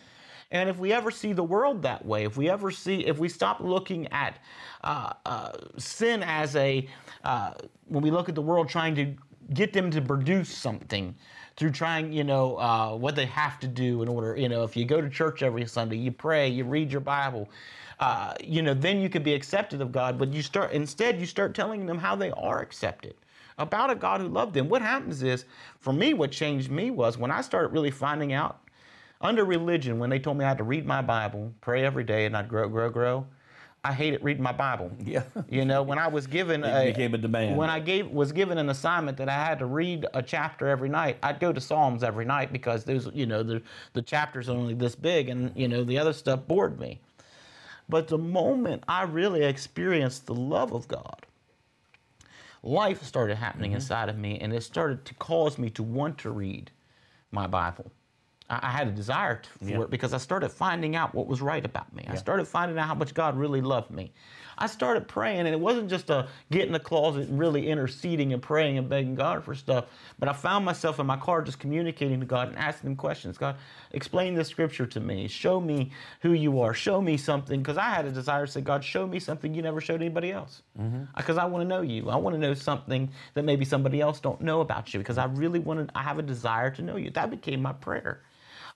And 0.51 0.67
if 0.67 0.77
we 0.77 0.91
ever 0.91 1.09
see 1.09 1.31
the 1.31 1.41
world 1.41 1.81
that 1.83 2.05
way, 2.05 2.25
if 2.25 2.35
we 2.35 2.49
ever 2.49 2.69
see, 2.69 3.05
if 3.05 3.17
we 3.17 3.29
stop 3.29 3.61
looking 3.61 4.11
at 4.11 4.39
uh, 4.83 5.13
uh, 5.25 5.53
sin 5.77 6.21
as 6.21 6.53
a, 6.57 6.85
uh, 7.23 7.53
when 7.87 8.03
we 8.03 8.11
look 8.11 8.27
at 8.27 8.35
the 8.35 8.41
world 8.41 8.67
trying 8.67 8.93
to 8.95 9.15
get 9.53 9.71
them 9.71 9.89
to 9.91 10.01
produce 10.01 10.49
something 10.49 11.15
through 11.57 11.71
trying, 11.71 12.11
you 12.11 12.23
know, 12.23 12.57
uh, 12.57 12.95
what 12.95 13.15
they 13.15 13.25
have 13.25 13.59
to 13.59 13.67
do 13.67 14.01
in 14.01 14.07
order, 14.07 14.35
you 14.35 14.49
know, 14.49 14.63
if 14.63 14.75
you 14.75 14.85
go 14.85 14.99
to 14.99 15.09
church 15.09 15.41
every 15.41 15.65
Sunday, 15.65 15.97
you 15.97 16.11
pray, 16.11 16.49
you 16.49 16.65
read 16.65 16.91
your 16.91 17.01
Bible, 17.01 17.49
uh, 17.99 18.33
you 18.43 18.61
know, 18.61 18.73
then 18.73 18.99
you 18.99 19.09
can 19.09 19.23
be 19.23 19.33
accepted 19.33 19.81
of 19.81 19.91
God. 19.91 20.17
But 20.17 20.33
you 20.33 20.41
start, 20.41 20.73
instead, 20.73 21.19
you 21.19 21.25
start 21.25 21.55
telling 21.55 21.85
them 21.85 21.97
how 21.97 22.15
they 22.15 22.31
are 22.31 22.61
accepted 22.61 23.15
about 23.57 23.89
a 23.89 23.95
God 23.95 24.19
who 24.19 24.27
loved 24.27 24.53
them. 24.53 24.67
What 24.67 24.81
happens 24.81 25.23
is, 25.23 25.45
for 25.79 25.93
me, 25.93 26.13
what 26.13 26.31
changed 26.31 26.69
me 26.69 26.91
was 26.91 27.17
when 27.17 27.31
I 27.31 27.39
started 27.41 27.69
really 27.69 27.91
finding 27.91 28.33
out 28.33 28.59
under 29.21 29.45
religion, 29.45 29.97
when 29.97 30.09
they 30.09 30.19
told 30.19 30.37
me 30.37 30.43
I 30.43 30.49
had 30.49 30.57
to 30.57 30.65
read 30.65 30.85
my 30.85 31.01
Bible, 31.01 31.53
pray 31.61 31.85
every 31.85 32.03
day, 32.03 32.25
and 32.25 32.35
I'd 32.35 32.49
grow, 32.49 32.67
grow, 32.67 32.89
grow. 32.89 33.25
I 33.85 33.93
hated 33.93 34.23
reading 34.23 34.41
my 34.41 34.51
Bible. 34.51 34.91
Yeah. 35.05 35.23
You 35.47 35.65
know, 35.65 35.83
when 35.83 35.99
I 35.99 36.07
was 36.07 36.25
given 36.25 36.63
it 36.63 36.69
a 36.69 36.91
became 36.91 37.13
a 37.13 37.19
demand. 37.19 37.57
When 37.57 37.69
I 37.69 37.79
gave 37.79 38.07
was 38.09 38.31
given 38.31 38.57
an 38.57 38.69
assignment 38.69 39.17
that 39.17 39.29
I 39.29 39.45
had 39.45 39.59
to 39.59 39.67
read 39.67 40.07
a 40.15 40.23
chapter 40.23 40.67
every 40.67 40.89
night, 40.89 41.17
I'd 41.21 41.39
go 41.39 41.53
to 41.53 41.61
Psalms 41.61 42.03
every 42.03 42.25
night 42.25 42.51
because 42.51 42.83
those 42.83 43.09
you 43.13 43.27
know 43.27 43.43
the 43.43 43.61
the 43.93 44.01
chapters 44.01 44.49
are 44.49 44.57
only 44.57 44.73
this 44.73 44.95
big, 44.95 45.29
and 45.29 45.51
you 45.55 45.67
know 45.67 45.83
the 45.83 45.99
other 45.99 46.13
stuff 46.13 46.47
bored 46.47 46.79
me. 46.79 46.99
But 47.87 48.07
the 48.07 48.17
moment 48.17 48.83
I 48.87 49.03
really 49.03 49.43
experienced 49.43 50.25
the 50.25 50.33
love 50.33 50.73
of 50.73 50.87
God, 50.87 51.27
life 52.63 53.03
started 53.03 53.35
happening 53.35 53.71
mm-hmm. 53.71 53.75
inside 53.75 54.09
of 54.09 54.17
me, 54.17 54.39
and 54.39 54.51
it 54.51 54.63
started 54.63 55.05
to 55.05 55.13
cause 55.13 55.59
me 55.59 55.69
to 55.69 55.83
want 55.83 56.17
to 56.19 56.31
read 56.31 56.71
my 57.31 57.45
Bible. 57.45 57.91
I 58.47 58.69
had 58.69 58.87
a 58.87 58.91
desire 58.91 59.41
for 59.59 59.65
yeah. 59.65 59.81
it 59.81 59.89
because 59.89 60.13
I 60.13 60.19
started 60.19 60.49
finding 60.49 60.95
out 60.95 61.15
what 61.15 61.25
was 61.25 61.41
right 61.41 61.65
about 61.65 61.91
me. 61.95 62.03
Yeah. 62.05 62.13
I 62.13 62.15
started 62.15 62.47
finding 62.47 62.77
out 62.77 62.87
how 62.87 62.93
much 62.93 63.15
God 63.15 63.35
really 63.35 63.61
loved 63.61 63.89
me. 63.89 64.13
I 64.57 64.67
started 64.67 65.07
praying, 65.07 65.39
and 65.39 65.49
it 65.49 65.59
wasn't 65.59 65.89
just 65.89 66.09
a 66.09 66.29
get 66.49 66.65
in 66.65 66.71
the 66.71 66.79
closet 66.79 67.27
and 67.27 67.37
really 67.37 67.67
interceding 67.67 68.31
and 68.31 68.41
praying 68.41 68.77
and 68.77 68.87
begging 68.87 69.15
God 69.15 69.43
for 69.43 69.53
stuff, 69.53 69.85
but 70.17 70.29
I 70.29 70.33
found 70.33 70.63
myself 70.63 70.99
in 70.99 71.05
my 71.05 71.17
car 71.17 71.41
just 71.41 71.59
communicating 71.59 72.21
to 72.21 72.25
God 72.25 72.47
and 72.47 72.57
asking 72.57 72.91
Him 72.91 72.95
questions. 72.95 73.37
God, 73.37 73.57
explain 73.91 74.33
this 74.33 74.47
scripture 74.47 74.85
to 74.85 74.99
me. 75.01 75.27
Show 75.27 75.59
me 75.59 75.91
who 76.21 76.31
you 76.31 76.61
are. 76.61 76.73
Show 76.73 77.01
me 77.01 77.17
something, 77.17 77.59
because 77.59 77.77
I 77.77 77.89
had 77.89 78.05
a 78.05 78.11
desire 78.11 78.45
to 78.45 78.51
say, 78.51 78.61
God, 78.61 78.81
show 78.83 79.05
me 79.05 79.19
something 79.19 79.53
you 79.53 79.61
never 79.61 79.81
showed 79.81 80.01
anybody 80.01 80.31
else. 80.31 80.61
Because 80.73 81.35
mm-hmm. 81.35 81.39
I 81.39 81.45
want 81.45 81.63
to 81.63 81.67
know 81.67 81.81
you. 81.81 82.09
I 82.09 82.15
want 82.15 82.35
to 82.35 82.39
know 82.39 82.53
something 82.53 83.09
that 83.33 83.43
maybe 83.43 83.65
somebody 83.65 83.99
else 83.99 84.21
don't 84.21 84.39
know 84.39 84.61
about 84.61 84.93
you. 84.93 84.99
Because 84.99 85.17
I 85.17 85.25
really 85.25 85.59
wanted. 85.59 85.91
I 85.95 86.03
have 86.03 86.17
a 86.17 86.23
desire 86.23 86.69
to 86.71 86.81
know 86.81 86.95
you. 86.95 87.09
That 87.09 87.29
became 87.29 87.61
my 87.61 87.73
prayer. 87.73 88.21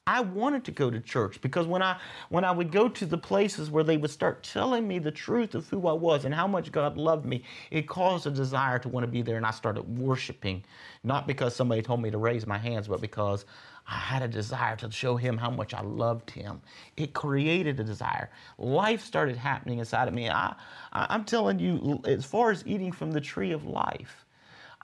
I 0.10 0.22
wanted 0.22 0.66
to 0.66 0.72
go 0.72 0.90
to 0.90 1.00
church 1.00 1.40
because 1.40 1.68
when 1.68 1.84
I 1.84 2.00
when 2.30 2.44
I 2.44 2.50
would 2.50 2.72
go 2.72 2.90
to 2.90 3.06
the 3.06 3.18
places 3.18 3.70
where 3.70 3.84
they 3.84 3.96
would 3.96 4.10
start 4.10 4.42
telling 4.42 4.88
me 4.88 4.98
the 4.98 5.12
truth 5.12 5.54
of 5.54 5.70
who 5.70 5.88
I 5.88 5.94
was 5.94 6.26
and 6.26 6.34
how 6.34 6.48
much 6.48 6.72
God 6.72 6.98
loved 6.98 7.28
me, 7.28 7.44
it 7.70 7.88
caused 7.88 8.26
a 8.26 8.32
desire 8.32 8.80
to 8.80 8.90
want 8.90 9.04
to 9.04 9.08
be 9.12 9.22
there 9.22 9.38
and 9.38 9.46
I 9.46 9.52
started 9.52 9.84
worshiping, 10.00 10.64
not 11.04 11.28
because 11.28 11.56
somebody 11.56 11.84
told 11.84 12.02
me 12.02 12.10
to 12.10 12.18
raise 12.18 12.48
my 12.48 12.58
hands, 12.58 12.88
but 12.88 13.02
because 13.02 13.46
I 13.88 13.98
had 13.98 14.24
a 14.24 14.28
desire 14.28 14.76
to 14.78 14.90
show 14.90 15.16
him 15.16 15.38
how 15.38 15.52
much 15.52 15.76
I 15.76 15.82
loved 15.82 16.32
him. 16.32 16.60
It 16.98 17.14
created 17.14 17.80
a 17.80 17.84
desire. 17.84 18.32
Life 18.58 19.04
started 19.04 19.38
happening 19.38 19.78
inside 19.78 20.08
of 20.08 20.16
me. 20.16 20.28
I, 20.28 20.56
I, 20.92 21.14
am 21.14 21.24
telling 21.24 21.60
you, 21.60 22.02
as 22.06 22.26
far 22.26 22.50
as 22.50 22.64
eating 22.66 22.92
from 22.92 23.12
the 23.12 23.22
tree 23.22 23.52
of 23.52 23.64
life, 23.64 24.26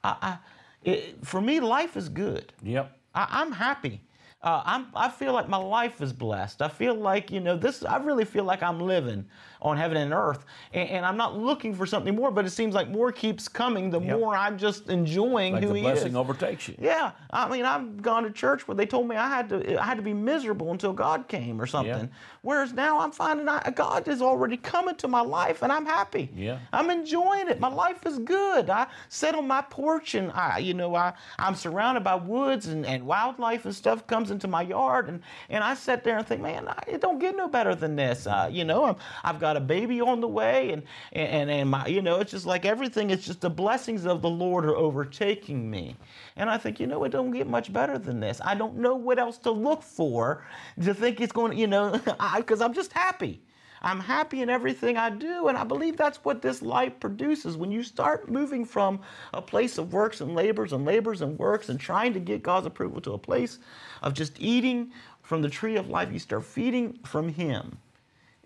I, 0.04 0.16
I 0.22 0.38
it, 0.84 1.26
for 1.26 1.40
me, 1.40 1.58
life 1.58 1.96
is 1.96 2.08
good. 2.08 2.52
Yep. 2.62 2.96
I, 3.12 3.26
I'm 3.28 3.50
happy 3.50 4.02
uh, 4.46 4.62
I 4.94 5.08
feel 5.08 5.32
like 5.32 5.48
my 5.48 5.56
life 5.56 6.00
is 6.00 6.12
blessed. 6.12 6.62
I 6.62 6.68
feel 6.68 6.94
like, 6.94 7.32
you 7.32 7.40
know, 7.40 7.56
this, 7.56 7.84
I 7.84 7.96
really 7.96 8.24
feel 8.24 8.44
like 8.44 8.62
I'm 8.62 8.80
living 8.80 9.26
on 9.62 9.76
heaven 9.76 9.96
and 9.96 10.12
earth. 10.12 10.44
And, 10.72 10.88
and 10.88 11.06
I'm 11.06 11.16
not 11.16 11.38
looking 11.38 11.74
for 11.74 11.86
something 11.86 12.14
more, 12.14 12.30
but 12.30 12.44
it 12.44 12.50
seems 12.50 12.74
like 12.74 12.88
more 12.88 13.12
keeps 13.12 13.48
coming 13.48 13.90
the 13.90 14.00
yep. 14.00 14.18
more 14.18 14.36
I'm 14.36 14.58
just 14.58 14.88
enjoying 14.88 15.54
like 15.54 15.62
who 15.62 15.72
He 15.72 15.80
is. 15.80 15.84
the 15.84 15.88
He 15.88 15.94
blessing 15.94 16.16
overtakes 16.16 16.68
you. 16.68 16.76
Yeah. 16.80 17.12
I 17.30 17.48
mean, 17.48 17.64
I've 17.64 18.02
gone 18.02 18.24
to 18.24 18.30
church 18.30 18.68
where 18.68 18.74
they 18.74 18.86
told 18.86 19.08
me 19.08 19.16
I 19.16 19.28
had 19.28 19.48
to, 19.50 19.80
I 19.80 19.84
had 19.84 19.96
to 19.96 20.02
be 20.02 20.14
miserable 20.14 20.70
until 20.72 20.92
God 20.92 21.28
came 21.28 21.60
or 21.60 21.66
something. 21.66 21.92
Yeah. 21.92 22.06
Whereas 22.42 22.72
now 22.72 23.00
I'm 23.00 23.10
finding 23.10 23.48
I, 23.48 23.70
God 23.70 24.06
is 24.08 24.22
already 24.22 24.56
coming 24.56 24.94
to 24.96 25.08
my 25.08 25.20
life 25.20 25.62
and 25.62 25.72
I'm 25.72 25.86
happy. 25.86 26.30
Yeah. 26.34 26.58
I'm 26.72 26.90
enjoying 26.90 27.48
it. 27.48 27.58
My 27.60 27.68
life 27.68 28.06
is 28.06 28.18
good. 28.18 28.70
I 28.70 28.86
sit 29.08 29.34
on 29.34 29.46
my 29.46 29.62
porch 29.62 30.14
and 30.14 30.30
I, 30.32 30.58
you 30.58 30.74
know, 30.74 30.94
I, 30.94 31.12
I'm 31.38 31.54
surrounded 31.54 32.04
by 32.04 32.14
woods 32.14 32.66
and, 32.66 32.86
and 32.86 33.06
wildlife 33.06 33.64
and 33.64 33.74
stuff 33.74 34.06
comes 34.06 34.30
into 34.30 34.48
my 34.48 34.62
yard. 34.62 35.08
And, 35.08 35.22
and 35.48 35.64
I 35.64 35.74
sit 35.74 36.04
there 36.04 36.18
and 36.18 36.26
think, 36.26 36.40
man, 36.40 36.72
it 36.86 37.00
don't 37.00 37.18
get 37.18 37.36
no 37.36 37.48
better 37.48 37.74
than 37.74 37.96
this. 37.96 38.26
Uh, 38.26 38.48
you 38.50 38.64
know, 38.64 38.84
I'm, 38.84 38.96
I've 39.24 39.40
got 39.40 39.55
a 39.56 39.60
baby 39.60 40.00
on 40.00 40.20
the 40.20 40.28
way 40.28 40.70
and, 40.72 40.82
and, 41.12 41.50
and 41.50 41.70
my, 41.70 41.86
you 41.86 42.02
know, 42.02 42.20
it's 42.20 42.30
just 42.30 42.46
like 42.46 42.64
everything, 42.64 43.10
it's 43.10 43.26
just 43.26 43.40
the 43.40 43.50
blessings 43.50 44.06
of 44.06 44.22
the 44.22 44.30
Lord 44.30 44.64
are 44.64 44.76
overtaking 44.76 45.68
me. 45.70 45.96
And 46.36 46.48
I 46.48 46.58
think, 46.58 46.78
you 46.78 46.86
know, 46.86 47.02
it 47.04 47.10
don't 47.10 47.30
get 47.30 47.48
much 47.48 47.72
better 47.72 47.98
than 47.98 48.20
this. 48.20 48.40
I 48.44 48.54
don't 48.54 48.76
know 48.76 48.94
what 48.94 49.18
else 49.18 49.38
to 49.38 49.50
look 49.50 49.82
for 49.82 50.46
to 50.82 50.94
think 50.94 51.20
it's 51.20 51.32
going 51.32 51.52
to, 51.52 51.58
you 51.58 51.66
know, 51.66 52.00
because 52.36 52.60
I'm 52.60 52.74
just 52.74 52.92
happy. 52.92 53.42
I'm 53.82 54.00
happy 54.00 54.40
in 54.42 54.50
everything 54.50 54.96
I 54.96 55.10
do, 55.10 55.48
and 55.48 55.56
I 55.56 55.64
believe 55.64 55.96
that's 55.96 56.24
what 56.24 56.42
this 56.42 56.62
life 56.62 56.98
produces. 56.98 57.56
When 57.56 57.70
you 57.70 57.82
start 57.82 58.30
moving 58.30 58.64
from 58.64 59.00
a 59.34 59.42
place 59.42 59.78
of 59.78 59.92
works 59.92 60.20
and 60.20 60.34
labors 60.34 60.72
and 60.72 60.84
labors 60.84 61.20
and 61.20 61.38
works 61.38 61.68
and 61.68 61.78
trying 61.78 62.14
to 62.14 62.20
get 62.20 62.42
God's 62.42 62.66
approval 62.66 63.00
to 63.02 63.12
a 63.12 63.18
place 63.18 63.58
of 64.02 64.14
just 64.14 64.40
eating 64.40 64.92
from 65.22 65.42
the 65.42 65.50
tree 65.50 65.76
of 65.76 65.88
life, 65.88 66.12
you 66.12 66.18
start 66.18 66.44
feeding 66.44 66.98
from 67.04 67.28
Him 67.28 67.78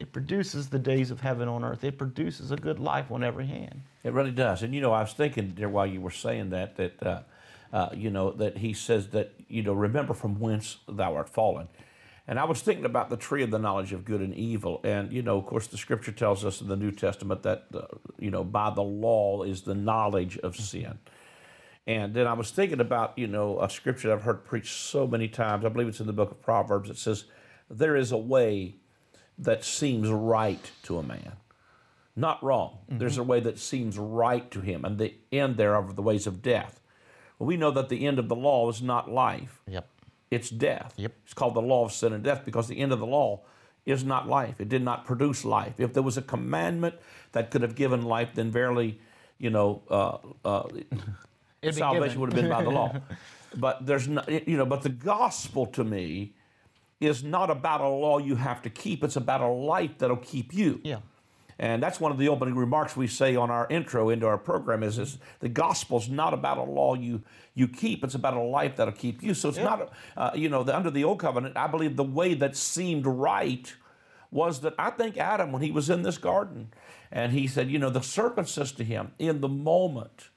It 0.01 0.13
produces 0.13 0.71
the 0.71 0.79
days 0.79 1.11
of 1.11 1.21
heaven 1.21 1.47
on 1.47 1.63
earth. 1.63 1.85
It 1.85 1.99
produces 1.99 2.51
a 2.51 2.57
good 2.57 2.79
life 2.79 3.13
on 3.13 3.23
every 3.23 3.47
hand. 3.47 3.83
It 4.03 4.15
really 4.15 4.31
does. 4.31 4.63
And 4.63 4.75
you 4.75 4.81
know, 4.81 4.93
I 4.93 5.03
was 5.03 5.13
thinking 5.13 5.53
there 5.57 5.69
while 5.69 5.87
you 5.87 6.01
were 6.01 6.11
saying 6.11 6.51
that 6.51 6.77
that 6.77 7.03
uh, 7.07 7.23
uh, 7.73 7.91
you 7.95 8.11
know 8.11 8.33
that 8.33 8.57
he 8.57 8.73
says 8.73 9.09
that 9.09 9.33
you 9.47 9.63
know 9.63 9.75
remember 9.75 10.15
from 10.15 10.41
whence 10.41 10.79
thou 10.89 11.15
art 11.15 11.29
fallen. 11.29 11.69
And 12.27 12.39
I 12.39 12.45
was 12.45 12.63
thinking 12.63 12.85
about 12.85 13.11
the 13.11 13.17
tree 13.17 13.43
of 13.43 13.51
the 13.51 13.59
knowledge 13.59 13.93
of 13.93 14.05
good 14.05 14.21
and 14.21 14.33
evil. 14.35 14.81
And, 14.85 15.13
you 15.13 15.21
know, 15.21 15.37
of 15.37 15.47
course, 15.47 15.67
the 15.67 15.77
scripture 15.77 16.13
tells 16.13 16.45
us 16.45 16.61
in 16.61 16.69
the 16.69 16.77
New 16.77 16.93
Testament 16.93 17.43
that, 17.43 17.65
uh, 17.75 17.87
you 18.21 18.31
know, 18.31 18.45
by 18.45 18.71
the 18.71 18.83
law 18.83 19.43
is 19.43 19.63
the 19.63 19.75
knowledge 19.75 20.39
of 20.39 20.55
sin. 20.55 21.01
And 21.89 22.15
then 22.15 22.29
I 22.29 22.35
was 22.35 22.53
thinking 22.53 22.79
about, 22.79 23.19
you 23.19 23.27
know, 23.27 23.61
a 23.61 23.69
scripture 23.69 24.13
I've 24.13 24.23
heard 24.23 24.45
preached 24.45 24.77
so 24.77 25.09
many 25.09 25.27
times. 25.27 25.65
I 25.65 25.71
believe 25.71 25.89
it's 25.89 25.99
in 25.99 26.07
the 26.07 26.13
book 26.13 26.31
of 26.31 26.41
Proverbs. 26.41 26.89
It 26.89 26.99
says, 26.99 27.25
There 27.69 27.97
is 27.97 28.13
a 28.13 28.17
way 28.17 28.77
that 29.41 29.65
seems 29.65 30.09
right 30.09 30.71
to 30.85 30.99
a 30.99 31.03
man. 31.03 31.33
Not 32.17 32.43
wrong. 32.43 32.79
Mm-hmm. 32.85 32.99
There's 32.99 33.19
a 33.19 33.23
way 33.23 33.41
that 33.41 33.59
seems 33.59 33.99
right 33.99 34.51
to 34.51 34.61
him. 34.61 34.85
And 34.85 34.99
the 34.99 35.15
end 35.33 35.57
thereof 35.57 35.91
are 35.91 35.93
the 35.93 36.03
ways 36.03 36.27
of 36.27 36.43
death. 36.43 36.81
Well, 37.39 37.47
we 37.47 37.57
know 37.57 37.71
that 37.71 37.89
the 37.89 38.07
end 38.07 38.19
of 38.19 38.29
the 38.29 38.37
law 38.37 38.69
is 38.69 38.83
not 38.83 39.11
life. 39.11 39.63
Yep 39.67 39.87
it's 40.31 40.49
death. 40.49 40.95
Yep. 40.97 41.13
It's 41.25 41.35
called 41.35 41.55
the 41.55 41.63
law 41.63 41.85
of 41.85 41.93
sin 41.93 42.13
and 42.13 42.23
death 42.23 42.45
because 42.45 42.69
the 42.69 42.79
end 42.79 42.93
of 42.93 43.01
the 43.01 43.07
law 43.07 43.41
is 43.85 44.05
not 44.05 44.29
life. 44.29 44.61
It 44.61 44.69
did 44.69 44.83
not 44.83 45.05
produce 45.05 45.45
life. 45.45 45.75
If 45.79 45.93
there 45.93 46.03
was 46.03 46.17
a 46.17 46.23
commandment 46.23 46.95
that 47.33 47.51
could 47.51 47.63
have 47.63 47.75
given 47.75 48.03
life, 48.03 48.31
then 48.35 48.51
verily, 48.51 49.01
you 49.39 49.51
know, 49.51 49.83
uh, 49.91 50.19
uh, 50.45 50.69
salvation 51.73 52.21
would 52.21 52.33
have 52.33 52.41
been 52.41 52.51
by 52.51 52.63
the 52.63 52.71
law. 52.71 52.95
but 53.57 53.85
there's 53.85 54.07
not, 54.07 54.29
you 54.47 54.57
know, 54.57 54.67
but 54.67 54.83
the 54.83 54.89
gospel 54.89 55.67
to 55.67 55.83
me 55.83 56.35
is 57.01 57.25
not 57.25 57.51
about 57.51 57.81
a 57.81 57.89
law 57.89 58.19
you 58.19 58.37
have 58.37 58.63
to 58.63 58.71
keep. 58.71 59.03
It's 59.03 59.17
about 59.17 59.41
a 59.41 59.49
life 59.49 59.99
that'll 59.99 60.17
keep 60.17 60.53
you. 60.53 60.81
Yeah. 60.85 60.99
And 61.59 61.83
that's 61.83 62.01
one 62.01 62.11
of 62.11 62.17
the 62.17 62.29
opening 62.29 62.55
remarks 62.55 62.97
we 62.97 63.07
say 63.07 63.37
on 63.37 63.51
our 63.51 63.67
intro 63.69 64.09
into 64.09 64.27
our 64.27 64.39
program 64.39 64.83
is, 64.83 64.99
is 64.99 65.19
the 65.41 65.49
gospel's 65.49 66.09
not 66.09 66.33
about 66.33 66.57
a 66.57 66.63
law 66.63 66.95
you 66.95 67.23
you 67.55 67.69
keep, 67.69 68.05
it's 68.05 68.15
about 68.15 68.35
a 68.35 68.41
life 68.41 68.77
that'll 68.77 68.95
keep 68.95 69.23
you. 69.23 69.35
So 69.35 69.49
it's 69.49 69.59
yeah. 69.59 69.65
not, 69.65 69.93
uh, 70.17 70.31
you 70.35 70.49
know, 70.49 70.63
the, 70.63 70.75
under 70.75 70.91
the 70.91 71.05
old 71.05 71.19
covenant, 71.19 71.57
I 71.57 71.67
believe 71.67 71.97
the 71.97 72.05
way 72.05 72.33
that 72.35 72.57
seemed 72.57 73.07
right 73.07 73.75
was 74.31 74.61
that 74.61 74.75
I 74.79 74.91
think 74.91 75.19
Adam, 75.19 75.51
when 75.53 75.61
he 75.61 75.71
was 75.71 75.91
in 75.91 76.03
this 76.03 76.17
garden, 76.17 76.73
and 77.11 77.33
he 77.33 77.47
said, 77.47 77.69
you 77.69 77.79
know, 77.79 77.91
the 77.91 78.03
serpent 78.03 78.49
says 78.49 78.73
to 78.73 78.85
him, 78.85 79.13
in 79.19 79.41
the 79.41 79.49
moment 79.49 80.29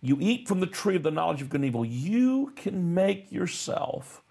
you 0.00 0.16
eat 0.20 0.48
from 0.48 0.60
the 0.60 0.66
tree 0.66 0.96
of 0.96 1.02
the 1.02 1.10
knowledge 1.10 1.42
of 1.42 1.50
good 1.50 1.60
and 1.60 1.66
evil, 1.66 1.84
you 1.84 2.52
can 2.56 2.94
make 2.94 3.30
yourself 3.30 4.22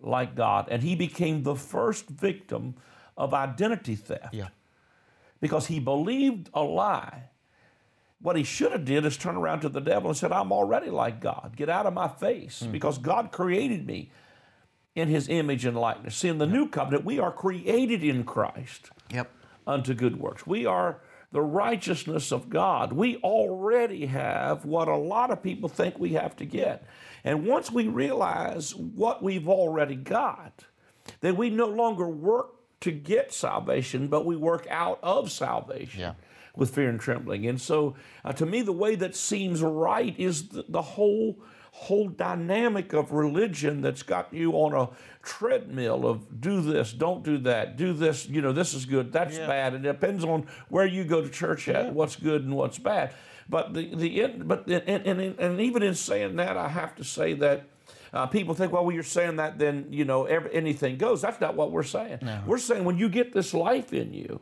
like 0.00 0.34
God. 0.34 0.68
And 0.70 0.82
he 0.82 0.94
became 0.94 1.42
the 1.42 1.56
first 1.56 2.08
victim 2.08 2.74
of 3.16 3.32
identity 3.32 3.94
theft. 3.94 4.34
Yeah 4.34 4.48
because 5.40 5.66
he 5.66 5.80
believed 5.80 6.50
a 6.54 6.62
lie. 6.62 7.30
What 8.20 8.36
he 8.36 8.44
should 8.44 8.72
have 8.72 8.84
did 8.84 9.04
is 9.04 9.16
turn 9.16 9.36
around 9.36 9.60
to 9.60 9.68
the 9.68 9.80
devil 9.80 10.10
and 10.10 10.16
said, 10.16 10.32
I'm 10.32 10.52
already 10.52 10.90
like 10.90 11.20
God. 11.20 11.54
Get 11.54 11.68
out 11.68 11.86
of 11.86 11.92
my 11.92 12.08
face 12.08 12.62
mm. 12.64 12.72
because 12.72 12.98
God 12.98 13.30
created 13.30 13.86
me 13.86 14.10
in 14.94 15.08
his 15.08 15.28
image 15.28 15.64
and 15.64 15.76
likeness. 15.76 16.16
See, 16.16 16.28
in 16.28 16.38
the 16.38 16.46
yep. 16.46 16.54
new 16.54 16.68
covenant, 16.68 17.04
we 17.04 17.18
are 17.18 17.30
created 17.30 18.02
in 18.02 18.24
Christ 18.24 18.90
yep. 19.12 19.30
unto 19.66 19.92
good 19.92 20.18
works. 20.18 20.46
We 20.46 20.64
are 20.64 21.00
the 21.36 21.42
righteousness 21.42 22.32
of 22.32 22.48
God. 22.48 22.94
We 22.94 23.18
already 23.18 24.06
have 24.06 24.64
what 24.64 24.88
a 24.88 24.96
lot 24.96 25.30
of 25.30 25.42
people 25.42 25.68
think 25.68 25.98
we 25.98 26.14
have 26.14 26.34
to 26.36 26.46
get. 26.46 26.86
And 27.24 27.44
once 27.44 27.70
we 27.70 27.88
realize 27.88 28.74
what 28.74 29.22
we've 29.22 29.46
already 29.46 29.96
got, 29.96 30.64
then 31.20 31.36
we 31.36 31.50
no 31.50 31.66
longer 31.66 32.08
work 32.08 32.54
to 32.80 32.90
get 32.90 33.34
salvation, 33.34 34.08
but 34.08 34.24
we 34.24 34.34
work 34.34 34.66
out 34.70 34.98
of 35.02 35.30
salvation. 35.30 36.00
Yeah. 36.00 36.14
With 36.56 36.74
fear 36.74 36.88
and 36.88 36.98
trembling. 36.98 37.46
And 37.46 37.60
so, 37.60 37.96
uh, 38.24 38.32
to 38.32 38.46
me, 38.46 38.62
the 38.62 38.72
way 38.72 38.94
that 38.94 39.14
seems 39.14 39.60
right 39.60 40.18
is 40.18 40.48
the, 40.48 40.64
the 40.66 40.80
whole 40.80 41.38
whole 41.76 42.08
dynamic 42.08 42.94
of 42.94 43.12
religion 43.12 43.82
that's 43.82 44.02
got 44.02 44.32
you 44.32 44.52
on 44.52 44.72
a 44.72 44.88
treadmill 45.22 46.06
of 46.06 46.40
do 46.40 46.62
this, 46.62 46.90
don't 46.90 47.22
do 47.22 47.36
that, 47.36 47.76
do 47.76 47.92
this, 47.92 48.26
you 48.26 48.40
know, 48.40 48.50
this 48.50 48.72
is 48.72 48.86
good, 48.86 49.12
that's 49.12 49.36
yeah. 49.36 49.46
bad. 49.46 49.74
It 49.74 49.82
depends 49.82 50.24
on 50.24 50.46
where 50.70 50.86
you 50.86 51.04
go 51.04 51.20
to 51.20 51.28
church 51.28 51.68
at, 51.68 51.84
yeah. 51.84 51.90
what's 51.90 52.16
good 52.16 52.44
and 52.44 52.56
what's 52.56 52.78
bad. 52.78 53.12
But 53.48 53.74
the 53.74 53.94
the 53.94 54.26
but 54.38 54.66
and, 54.66 55.06
and 55.06 55.38
and 55.38 55.60
even 55.60 55.82
in 55.82 55.94
saying 55.94 56.36
that, 56.36 56.56
I 56.56 56.68
have 56.68 56.96
to 56.96 57.04
say 57.04 57.34
that 57.34 57.68
uh, 58.12 58.26
people 58.26 58.54
think, 58.54 58.72
well, 58.72 58.84
when 58.84 58.94
you're 58.94 59.04
saying 59.04 59.36
that, 59.36 59.58
then 59.58 59.86
you 59.90 60.04
know 60.06 60.24
every, 60.24 60.52
anything 60.54 60.96
goes. 60.96 61.20
That's 61.20 61.40
not 61.40 61.54
what 61.54 61.70
we're 61.70 61.82
saying. 61.82 62.20
No. 62.22 62.42
We're 62.46 62.58
saying 62.58 62.84
when 62.84 62.98
you 62.98 63.08
get 63.08 63.34
this 63.34 63.52
life 63.52 63.92
in 63.92 64.14
you, 64.14 64.40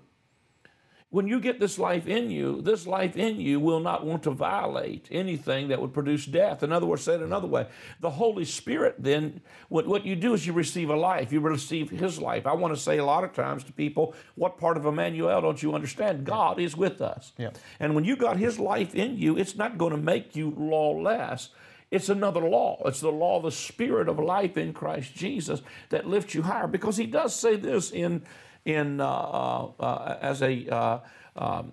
when 1.14 1.28
you 1.28 1.38
get 1.38 1.60
this 1.60 1.78
life 1.78 2.08
in 2.08 2.28
you, 2.28 2.60
this 2.60 2.88
life 2.88 3.16
in 3.16 3.40
you 3.40 3.60
will 3.60 3.78
not 3.78 4.04
want 4.04 4.24
to 4.24 4.32
violate 4.32 5.06
anything 5.12 5.68
that 5.68 5.80
would 5.80 5.94
produce 5.94 6.26
death. 6.26 6.64
In 6.64 6.72
other 6.72 6.86
words, 6.86 7.04
said 7.04 7.20
another 7.20 7.46
way, 7.46 7.68
the 8.00 8.10
Holy 8.10 8.44
Spirit 8.44 8.96
then, 8.98 9.40
what, 9.68 9.86
what 9.86 10.04
you 10.04 10.16
do 10.16 10.34
is 10.34 10.44
you 10.44 10.52
receive 10.52 10.90
a 10.90 10.96
life. 10.96 11.30
You 11.30 11.38
receive 11.38 11.88
His 11.88 12.18
life. 12.18 12.48
I 12.48 12.54
want 12.54 12.74
to 12.74 12.80
say 12.80 12.98
a 12.98 13.04
lot 13.04 13.22
of 13.22 13.32
times 13.32 13.62
to 13.62 13.72
people, 13.72 14.12
what 14.34 14.58
part 14.58 14.76
of 14.76 14.86
Emmanuel 14.86 15.40
don't 15.40 15.62
you 15.62 15.72
understand? 15.72 16.24
God 16.24 16.58
is 16.58 16.76
with 16.76 17.00
us. 17.00 17.30
Yeah. 17.38 17.50
And 17.78 17.94
when 17.94 18.02
you 18.02 18.16
got 18.16 18.36
His 18.36 18.58
life 18.58 18.92
in 18.92 19.16
you, 19.16 19.38
it's 19.38 19.54
not 19.54 19.78
going 19.78 19.92
to 19.92 19.96
make 19.96 20.34
you 20.34 20.52
lawless. 20.58 21.50
It's 21.92 22.08
another 22.08 22.40
law. 22.40 22.82
It's 22.86 22.98
the 22.98 23.12
law 23.12 23.36
of 23.36 23.44
the 23.44 23.52
spirit 23.52 24.08
of 24.08 24.18
life 24.18 24.56
in 24.56 24.72
Christ 24.72 25.14
Jesus 25.14 25.62
that 25.90 26.08
lifts 26.08 26.34
you 26.34 26.42
higher. 26.42 26.66
Because 26.66 26.96
he 26.96 27.06
does 27.06 27.36
say 27.38 27.54
this 27.54 27.92
in, 27.92 28.24
in 28.64 29.00
uh, 29.00 29.06
uh, 29.06 29.72
uh 29.80 30.18
as 30.20 30.42
a 30.42 30.68
uh, 30.68 30.98
um, 31.36 31.72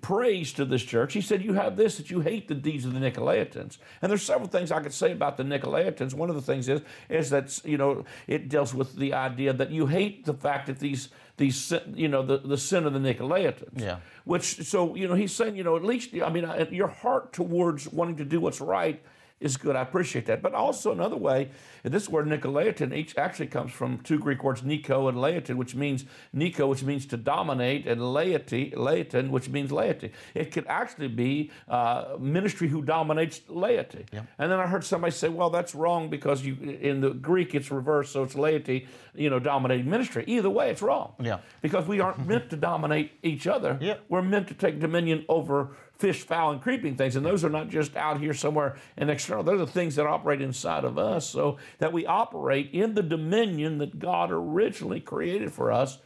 praise 0.00 0.52
to 0.52 0.64
this 0.64 0.82
church. 0.82 1.14
He 1.14 1.20
said, 1.20 1.42
You 1.42 1.54
have 1.54 1.76
this, 1.76 1.96
that 1.96 2.10
you 2.10 2.20
hate 2.20 2.48
the 2.48 2.54
deeds 2.54 2.84
of 2.84 2.92
the 2.92 3.00
Nicolaitans. 3.00 3.78
And 4.02 4.10
there's 4.10 4.22
several 4.22 4.48
things 4.48 4.70
I 4.70 4.80
could 4.80 4.92
say 4.92 5.12
about 5.12 5.36
the 5.36 5.42
Nicolaitans. 5.42 6.14
One 6.14 6.28
of 6.28 6.36
the 6.36 6.42
things 6.42 6.68
is, 6.68 6.82
is 7.08 7.30
that, 7.30 7.64
you 7.64 7.78
know, 7.78 8.04
it 8.26 8.48
deals 8.48 8.74
with 8.74 8.96
the 8.96 9.14
idea 9.14 9.52
that 9.52 9.70
you 9.70 9.86
hate 9.86 10.24
the 10.24 10.34
fact 10.34 10.66
that 10.66 10.78
these 10.78 11.08
these 11.36 11.72
you 11.94 12.08
know 12.08 12.22
the, 12.22 12.38
the 12.38 12.58
sin 12.58 12.84
of 12.84 12.92
the 12.92 12.98
Nicolaitans. 12.98 13.80
Yeah. 13.80 13.98
Which 14.24 14.66
so 14.66 14.96
you 14.96 15.06
know 15.06 15.14
he's 15.14 15.32
saying 15.32 15.56
you 15.56 15.62
know 15.62 15.76
at 15.76 15.84
least 15.84 16.10
I 16.22 16.28
mean 16.30 16.50
your 16.70 16.88
heart 16.88 17.32
towards 17.32 17.88
wanting 17.88 18.16
to 18.16 18.24
do 18.24 18.40
what's 18.40 18.60
right 18.60 19.02
is 19.40 19.56
good. 19.56 19.76
I 19.76 19.82
appreciate 19.82 20.26
that. 20.26 20.42
But 20.42 20.54
also 20.54 20.92
another 20.92 21.16
way, 21.16 21.50
this 21.82 22.08
word 22.08 22.26
Nicolaitan 22.26 22.94
each 22.94 23.16
actually 23.16 23.46
comes 23.46 23.72
from 23.72 23.98
two 23.98 24.18
Greek 24.18 24.42
words, 24.42 24.62
Nico 24.62 25.08
and 25.08 25.20
Laetin, 25.20 25.56
which 25.56 25.74
means 25.74 26.04
Nico, 26.32 26.66
which 26.66 26.82
means 26.82 27.06
to 27.06 27.16
dominate, 27.16 27.86
and 27.86 28.12
laity, 28.12 28.72
Laetin, 28.76 29.30
which 29.30 29.48
means 29.48 29.70
laity. 29.70 30.12
It 30.34 30.52
could 30.52 30.66
actually 30.66 31.08
be 31.08 31.50
uh, 31.68 32.16
ministry 32.18 32.68
who 32.68 32.82
dominates 32.82 33.42
laity. 33.48 34.06
Yeah. 34.12 34.22
And 34.38 34.50
then 34.50 34.58
I 34.58 34.66
heard 34.66 34.84
somebody 34.84 35.12
say, 35.12 35.28
well, 35.28 35.50
that's 35.50 35.74
wrong 35.74 36.10
because 36.10 36.44
you 36.44 36.54
in 36.54 37.00
the 37.00 37.10
Greek 37.10 37.54
it's 37.54 37.70
reversed, 37.70 38.12
so 38.12 38.22
it's 38.22 38.34
laity, 38.34 38.88
you 39.14 39.30
know, 39.30 39.38
dominating 39.38 39.88
ministry. 39.88 40.24
Either 40.26 40.50
way, 40.50 40.70
it's 40.70 40.82
wrong. 40.82 41.14
Yeah. 41.20 41.38
Because 41.62 41.86
we 41.86 42.00
aren't 42.00 42.26
meant 42.26 42.50
to 42.50 42.56
dominate 42.56 43.12
each 43.22 43.46
other. 43.46 43.78
Yeah. 43.80 43.98
We're 44.08 44.22
meant 44.22 44.48
to 44.48 44.54
take 44.54 44.80
dominion 44.80 45.24
over 45.28 45.76
fish, 45.98 46.22
fowl, 46.22 46.52
and 46.52 46.62
creeping 46.62 46.96
things. 46.96 47.16
And 47.16 47.26
those 47.26 47.44
are 47.44 47.50
not 47.50 47.68
just 47.68 47.96
out 47.96 48.20
here 48.20 48.32
somewhere 48.32 48.76
and 48.96 49.10
external. 49.10 49.42
Those 49.42 49.60
are 49.60 49.66
things 49.66 49.96
that 49.96 50.06
operate 50.06 50.40
inside 50.40 50.84
of 50.84 50.96
us 50.96 51.28
so 51.28 51.58
that 51.78 51.92
we 51.92 52.06
operate 52.06 52.70
in 52.72 52.94
the 52.94 53.02
dominion 53.02 53.78
that 53.78 53.98
God 53.98 54.30
originally 54.30 55.00
created 55.00 55.52
for 55.52 55.72
us, 55.72 55.98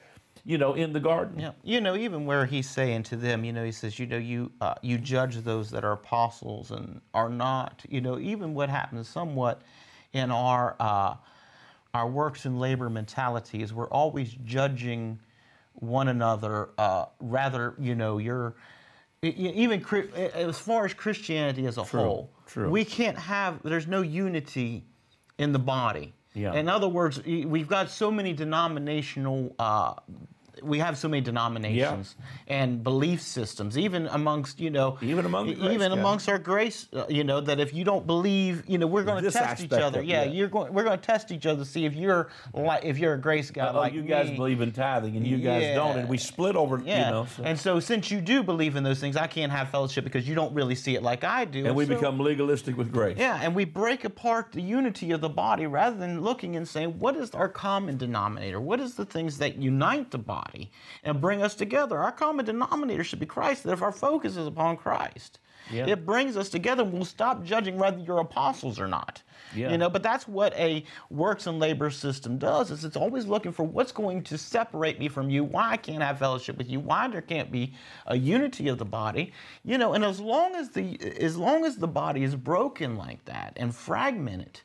you 0.45 0.57
know, 0.57 0.73
in 0.73 0.93
the 0.93 1.01
garden. 1.01 1.39
Yeah. 1.39 1.53
You 1.63 1.83
know, 1.83 1.95
even 1.95 2.25
where 2.25 2.47
he's 2.47 2.69
saying 2.69 3.03
to 3.05 3.17
them, 3.17 3.45
you 3.45 3.53
know, 3.53 3.65
he 3.65 3.73
says, 3.73 3.99
you 3.99 4.07
know, 4.07 4.17
you, 4.17 4.51
uh, 4.63 4.75
you 4.81 4.97
judge 4.97 5.37
those 5.37 5.71
that 5.71 5.85
are 5.85 5.93
apostles 5.93 6.71
and 6.71 7.03
are 7.13 7.29
not. 7.29 7.83
You 7.89 8.01
know, 8.01 8.19
even 8.19 8.55
what 8.55 8.71
happens 8.71 9.09
somewhat 9.09 9.61
in 10.15 10.31
our, 10.31 10.75
uh, 10.81 11.17
our 11.93 12.09
works 12.09 12.47
and 12.47 12.59
labor 12.59 12.89
mentality 12.89 13.63
is 13.63 13.75
we're 13.75 13.91
always 13.91 14.35
judging 14.45 15.19
one 15.75 16.09
another 16.09 16.71
uh, 16.79 17.07
rather 17.21 17.75
you 17.79 17.95
know 17.95 18.19
you're 18.19 18.55
even 19.23 19.85
as 20.35 20.59
far 20.59 20.85
as 20.85 20.95
Christianity 20.95 21.67
as 21.67 21.79
a 21.79 21.85
true, 21.85 22.01
whole, 22.01 22.31
true. 22.47 22.69
we 22.69 22.85
can't 22.85 23.17
have. 23.17 23.63
There's 23.63 23.87
no 23.87 24.03
unity 24.03 24.85
in 25.39 25.53
the 25.53 25.59
body. 25.59 26.13
Yeah. 26.35 26.55
In 26.55 26.69
other 26.69 26.89
words, 26.89 27.23
we've 27.25 27.69
got 27.69 27.89
so 27.89 28.11
many 28.11 28.33
denominational 28.33 29.55
uh, 29.59 29.95
we 30.63 30.79
have 30.79 30.99
so 30.99 31.09
many 31.09 31.21
denominations 31.21 32.17
yeah. 32.19 32.55
and 32.55 32.83
belief 32.83 33.21
systems, 33.21 33.77
even 33.79 34.07
amongst 34.09 34.61
you 34.61 34.71
know, 34.71 34.99
even 35.01 35.27
among 35.27 35.49
even 35.49 35.93
amongst 35.93 36.29
our 36.29 36.39
grace, 36.39 36.89
uh, 36.93 37.05
you 37.09 37.25
know, 37.25 37.41
that 37.41 37.61
if 37.61 37.75
you 37.75 37.85
don't 37.85 38.07
believe, 38.07 38.65
you 38.69 38.79
know, 38.79 38.87
we're 38.87 39.05
going 39.05 39.23
to 39.23 39.31
test 39.31 39.65
each 39.65 39.73
other. 39.73 40.03
yeah, 40.03 40.25
yeah, 40.25 40.31
you're 40.31 40.49
going. 40.49 40.73
We're 40.73 40.85
going 40.85 40.99
to 40.99 41.05
test 41.05 41.31
each 41.33 41.47
other 41.47 41.65
to 41.65 41.71
see 41.71 41.85
if 41.85 41.95
you're 41.95 42.29
like 42.55 42.85
if 42.85 42.99
you're 42.99 43.15
a 43.15 43.21
grace 43.21 43.51
guy 43.51 43.69
uh, 43.69 43.73
like 43.75 43.93
you 43.93 44.03
guys 44.03 44.31
me. 44.31 44.37
believe 44.37 44.61
in 44.61 44.73
tithing 44.73 45.17
and 45.17 45.27
you 45.27 45.39
guys 45.39 45.75
don't, 45.75 45.99
and 45.99 46.09
we 46.09 46.19
split 46.19 46.57
over. 46.57 46.81
Yeah. 46.85 47.07
You 47.07 47.11
know, 47.13 47.27
so. 47.37 47.43
and 47.43 47.59
so 47.59 47.81
since 47.81 48.11
you 48.11 48.21
do 48.21 48.43
believe 48.43 48.77
in 48.77 48.85
those 48.85 49.01
things, 49.01 49.17
I 49.17 49.27
can't 49.27 49.53
have 49.53 49.71
fellowship 49.71 50.05
because 50.05 50.29
you 50.29 50.35
don't 50.35 50.55
really 50.55 50.75
see 50.75 50.95
it 50.95 51.03
like 51.03 51.25
I 51.25 51.45
do. 51.45 51.61
And, 51.61 51.69
and 51.69 51.77
we 51.77 51.87
so, 51.87 51.95
become 51.95 52.19
legalistic 52.19 52.77
with 52.77 52.93
grace. 52.93 53.19
Yeah, 53.19 53.41
and 53.43 53.55
we 53.55 53.65
break 53.65 54.05
apart 54.05 54.53
the 54.53 54.63
unity 54.63 55.13
of 55.13 55.21
the 55.21 55.29
body 55.29 55.67
rather 55.67 55.97
than 55.97 56.21
looking 56.21 56.57
and 56.57 56.67
saying 56.67 56.99
what 56.99 57.17
is 57.17 57.31
our 57.31 57.49
common 57.49 57.97
denominator? 57.97 58.61
What 58.61 58.81
is 58.81 58.95
the 58.95 59.05
things 59.05 59.39
that 59.39 59.57
unite 59.57 60.11
the 60.11 60.19
body? 60.19 60.52
Body 60.53 60.71
and 61.05 61.21
bring 61.21 61.43
us 61.43 61.55
together. 61.55 61.99
Our 61.99 62.13
common 62.13 62.45
denominator 62.45 63.05
should 63.05 63.21
be 63.21 63.27
Christ, 63.27 63.65
that 63.65 63.73
if 63.73 63.83
our 63.83 63.93
focus 63.93 64.37
is 64.37 64.47
upon 64.47 64.77
Christ, 64.77 65.39
yeah. 65.71 65.87
it 65.87 66.05
brings 66.05 66.37
us 66.37 66.49
together 66.49 66.83
and 66.83 66.93
we'll 66.93 67.05
stop 67.05 67.45
judging 67.45 67.79
whether 67.79 67.99
you're 67.99 68.19
apostles 68.19 68.79
or 68.79 68.89
not. 68.89 69.23
Yeah. 69.55 69.71
You 69.71 69.79
know, 69.79 69.91
but 69.91 70.03
that's 70.03 70.27
what 70.27 70.55
a 70.55 70.85
works 71.11 71.47
and 71.47 71.59
labor 71.59 71.91
system 71.91 72.39
does 72.39 72.71
is 72.71 72.85
it's 72.85 72.97
always 72.97 73.27
looking 73.27 73.53
for 73.53 73.65
what's 73.65 73.93
going 73.93 74.23
to 74.25 74.39
separate 74.39 74.99
me 74.99 75.09
from 75.09 75.29
you, 75.29 75.45
why 75.45 75.73
I 75.73 75.77
can't 75.77 76.03
have 76.03 76.19
fellowship 76.19 76.57
with 76.57 76.71
you, 76.71 76.81
why 76.81 77.09
there 77.09 77.21
can't 77.21 77.51
be 77.53 77.75
a 78.07 78.17
unity 78.17 78.69
of 78.69 78.79
the 78.79 78.87
body. 78.87 79.33
You 79.63 79.77
know, 79.77 79.93
and 79.93 80.05
as 80.05 80.21
long 80.21 80.55
as 80.55 80.71
the 80.71 80.99
as 81.21 81.37
long 81.37 81.65
as 81.67 81.77
the 81.77 81.89
body 81.89 82.23
is 82.23 82.35
broken 82.35 82.97
like 82.97 83.23
that 83.27 83.53
and 83.57 83.75
fragmented, 83.75 84.61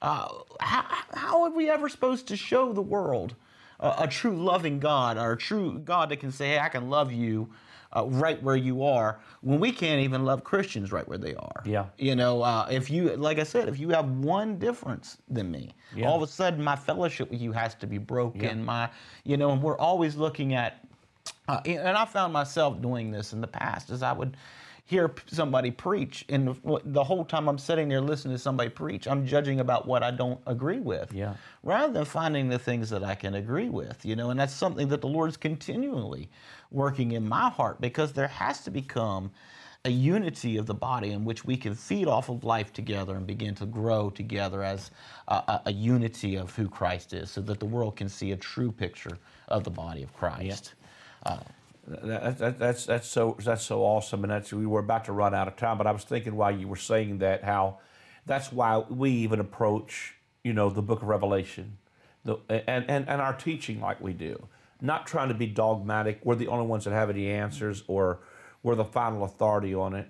uh, 0.00 0.28
how, 0.58 0.84
how 1.14 1.44
are 1.44 1.50
we 1.50 1.70
ever 1.70 1.88
supposed 1.88 2.26
to 2.26 2.36
show 2.36 2.72
the 2.72 2.82
world 2.82 3.36
a, 3.82 4.04
a 4.04 4.08
true 4.08 4.36
loving 4.36 4.78
God 4.78 5.18
or 5.18 5.32
a 5.32 5.36
true 5.36 5.78
God 5.78 6.08
that 6.08 6.18
can 6.18 6.32
say, 6.32 6.50
hey, 6.50 6.58
I 6.58 6.68
can 6.68 6.88
love 6.88 7.12
you 7.12 7.50
uh, 7.94 8.06
right 8.06 8.42
where 8.42 8.56
you 8.56 8.82
are 8.82 9.20
when 9.42 9.60
we 9.60 9.70
can't 9.70 10.00
even 10.00 10.24
love 10.24 10.44
Christians 10.44 10.92
right 10.92 11.06
where 11.06 11.18
they 11.18 11.34
are. 11.34 11.62
Yeah. 11.66 11.86
You 11.98 12.16
know, 12.16 12.42
uh, 12.42 12.66
if 12.70 12.90
you, 12.90 13.14
like 13.16 13.38
I 13.38 13.42
said, 13.42 13.68
if 13.68 13.78
you 13.78 13.90
have 13.90 14.08
one 14.08 14.58
difference 14.58 15.18
than 15.28 15.50
me, 15.50 15.74
yeah. 15.94 16.08
all 16.08 16.16
of 16.16 16.22
a 16.22 16.32
sudden 16.32 16.62
my 16.62 16.76
fellowship 16.76 17.30
with 17.30 17.40
you 17.40 17.52
has 17.52 17.74
to 17.76 17.86
be 17.86 17.98
broken. 17.98 18.40
Yeah. 18.40 18.54
My, 18.54 18.90
you 19.24 19.36
know, 19.36 19.50
and 19.50 19.62
we're 19.62 19.78
always 19.78 20.16
looking 20.16 20.54
at, 20.54 20.86
uh, 21.48 21.60
and 21.66 21.96
I 21.96 22.04
found 22.04 22.32
myself 22.32 22.80
doing 22.80 23.10
this 23.10 23.32
in 23.32 23.40
the 23.40 23.46
past 23.46 23.90
as 23.90 24.02
I 24.02 24.12
would 24.12 24.36
hear 24.92 25.10
somebody 25.26 25.70
preach, 25.70 26.24
and 26.28 26.54
the 26.84 27.02
whole 27.02 27.24
time 27.24 27.48
I'm 27.48 27.58
sitting 27.58 27.88
there 27.88 28.00
listening 28.00 28.34
to 28.34 28.38
somebody 28.38 28.68
preach, 28.68 29.08
I'm 29.08 29.26
judging 29.26 29.60
about 29.60 29.86
what 29.86 30.02
I 30.02 30.10
don't 30.10 30.38
agree 30.46 30.80
with. 30.80 31.12
Yeah. 31.12 31.34
Rather 31.62 31.92
than 31.92 32.04
finding 32.04 32.48
the 32.48 32.58
things 32.58 32.90
that 32.90 33.02
I 33.02 33.14
can 33.14 33.34
agree 33.34 33.70
with, 33.70 34.04
you 34.04 34.14
know, 34.14 34.30
and 34.30 34.38
that's 34.38 34.52
something 34.52 34.88
that 34.88 35.00
the 35.00 35.08
Lord's 35.08 35.38
continually 35.38 36.28
working 36.70 37.12
in 37.12 37.26
my 37.26 37.48
heart 37.48 37.80
because 37.80 38.12
there 38.12 38.28
has 38.28 38.62
to 38.64 38.70
become 38.70 39.30
a 39.84 39.90
unity 39.90 40.58
of 40.58 40.66
the 40.66 40.74
body 40.74 41.10
in 41.10 41.24
which 41.24 41.44
we 41.44 41.56
can 41.56 41.74
feed 41.74 42.06
off 42.06 42.28
of 42.28 42.44
life 42.44 42.72
together 42.72 43.16
and 43.16 43.26
begin 43.26 43.54
to 43.54 43.66
grow 43.66 44.10
together 44.10 44.62
as 44.62 44.90
a, 45.28 45.34
a, 45.34 45.62
a 45.66 45.72
unity 45.72 46.36
of 46.36 46.54
who 46.54 46.68
Christ 46.68 47.14
is 47.14 47.30
so 47.30 47.40
that 47.40 47.58
the 47.58 47.66
world 47.66 47.96
can 47.96 48.08
see 48.08 48.32
a 48.32 48.36
true 48.36 48.70
picture 48.70 49.18
of 49.48 49.64
the 49.64 49.70
body 49.70 50.02
of 50.02 50.12
Christ. 50.12 50.74
Yeah. 51.24 51.32
Uh, 51.32 51.40
that, 51.86 52.38
that, 52.38 52.58
that's 52.58 52.86
that's 52.86 53.08
so 53.08 53.36
that's 53.42 53.64
so 53.64 53.80
awesome, 53.82 54.22
and 54.22 54.30
that's 54.30 54.52
we 54.52 54.66
were 54.66 54.80
about 54.80 55.04
to 55.06 55.12
run 55.12 55.34
out 55.34 55.48
of 55.48 55.56
time. 55.56 55.78
But 55.78 55.86
I 55.86 55.92
was 55.92 56.04
thinking 56.04 56.36
while 56.36 56.56
you 56.56 56.68
were 56.68 56.76
saying 56.76 57.18
that 57.18 57.42
how 57.42 57.78
that's 58.24 58.52
why 58.52 58.78
we 58.78 59.10
even 59.10 59.40
approach 59.40 60.14
you 60.44 60.52
know 60.52 60.70
the 60.70 60.82
Book 60.82 61.02
of 61.02 61.08
Revelation, 61.08 61.78
the, 62.24 62.36
and 62.48 62.84
and 62.88 63.08
and 63.08 63.20
our 63.20 63.34
teaching 63.34 63.80
like 63.80 64.00
we 64.00 64.12
do, 64.12 64.46
not 64.80 65.06
trying 65.06 65.28
to 65.28 65.34
be 65.34 65.46
dogmatic. 65.46 66.20
We're 66.22 66.36
the 66.36 66.48
only 66.48 66.66
ones 66.66 66.84
that 66.84 66.92
have 66.92 67.10
any 67.10 67.28
answers, 67.28 67.82
or 67.88 68.20
we're 68.62 68.76
the 68.76 68.84
final 68.84 69.24
authority 69.24 69.74
on 69.74 69.94
it. 69.94 70.08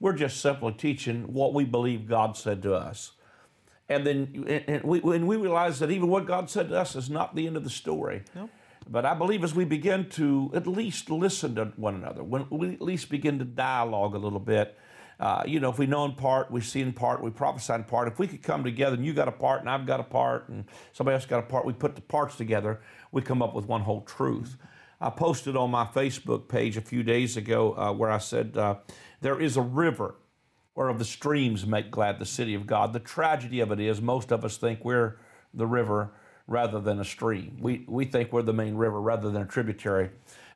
We're 0.00 0.12
just 0.12 0.40
simply 0.40 0.72
teaching 0.72 1.32
what 1.32 1.54
we 1.54 1.64
believe 1.64 2.06
God 2.06 2.36
said 2.36 2.62
to 2.62 2.74
us. 2.74 3.12
And 3.88 4.06
then 4.06 4.44
and 4.68 4.82
we, 4.84 5.00
and 5.00 5.26
we 5.26 5.36
realize 5.36 5.78
that 5.78 5.90
even 5.90 6.08
what 6.08 6.26
God 6.26 6.50
said 6.50 6.68
to 6.70 6.78
us 6.78 6.96
is 6.96 7.08
not 7.08 7.34
the 7.34 7.46
end 7.46 7.56
of 7.56 7.64
the 7.64 7.70
story. 7.70 8.22
Nope. 8.34 8.50
But 8.88 9.06
I 9.06 9.14
believe 9.14 9.44
as 9.44 9.54
we 9.54 9.64
begin 9.64 10.08
to 10.10 10.50
at 10.54 10.66
least 10.66 11.10
listen 11.10 11.54
to 11.56 11.72
one 11.76 11.94
another, 11.94 12.22
when 12.22 12.46
we 12.50 12.74
at 12.74 12.82
least 12.82 13.08
begin 13.08 13.38
to 13.38 13.44
dialogue 13.44 14.14
a 14.14 14.18
little 14.18 14.40
bit, 14.40 14.78
uh, 15.20 15.42
you 15.46 15.60
know, 15.60 15.70
if 15.70 15.78
we 15.78 15.86
know 15.86 16.04
in 16.04 16.12
part, 16.12 16.50
we 16.50 16.60
see 16.60 16.80
in 16.80 16.92
part, 16.92 17.22
we 17.22 17.30
prophesy 17.30 17.72
in 17.72 17.84
part. 17.84 18.08
If 18.08 18.18
we 18.18 18.26
could 18.26 18.42
come 18.42 18.64
together 18.64 18.96
and 18.96 19.06
you 19.06 19.12
got 19.12 19.28
a 19.28 19.32
part 19.32 19.60
and 19.60 19.70
I've 19.70 19.86
got 19.86 20.00
a 20.00 20.04
part 20.04 20.48
and 20.48 20.64
somebody 20.92 21.14
else 21.14 21.24
got 21.24 21.38
a 21.38 21.46
part, 21.46 21.64
we 21.64 21.72
put 21.72 21.94
the 21.94 22.02
parts 22.02 22.36
together, 22.36 22.80
we 23.12 23.22
come 23.22 23.40
up 23.40 23.54
with 23.54 23.66
one 23.66 23.82
whole 23.82 24.02
truth. 24.02 24.56
I 25.00 25.10
posted 25.10 25.56
on 25.56 25.70
my 25.70 25.84
Facebook 25.84 26.48
page 26.48 26.76
a 26.76 26.80
few 26.80 27.02
days 27.02 27.36
ago 27.36 27.76
uh, 27.76 27.92
where 27.92 28.10
I 28.10 28.18
said, 28.18 28.56
uh, 28.56 28.76
There 29.20 29.40
is 29.40 29.56
a 29.56 29.62
river 29.62 30.16
whereof 30.74 30.98
the 30.98 31.04
streams 31.04 31.64
make 31.64 31.90
glad 31.90 32.18
the 32.18 32.26
city 32.26 32.54
of 32.54 32.66
God. 32.66 32.92
The 32.92 33.00
tragedy 33.00 33.60
of 33.60 33.70
it 33.70 33.80
is 33.80 34.00
most 34.00 34.32
of 34.32 34.44
us 34.44 34.56
think 34.56 34.84
we're 34.84 35.18
the 35.52 35.66
river 35.66 36.12
rather 36.46 36.80
than 36.80 37.00
a 37.00 37.04
stream. 37.04 37.56
We, 37.60 37.84
we 37.88 38.04
think 38.04 38.32
we're 38.32 38.42
the 38.42 38.52
main 38.52 38.74
river 38.74 39.00
rather 39.00 39.30
than 39.30 39.42
a 39.42 39.46
tributary. 39.46 40.10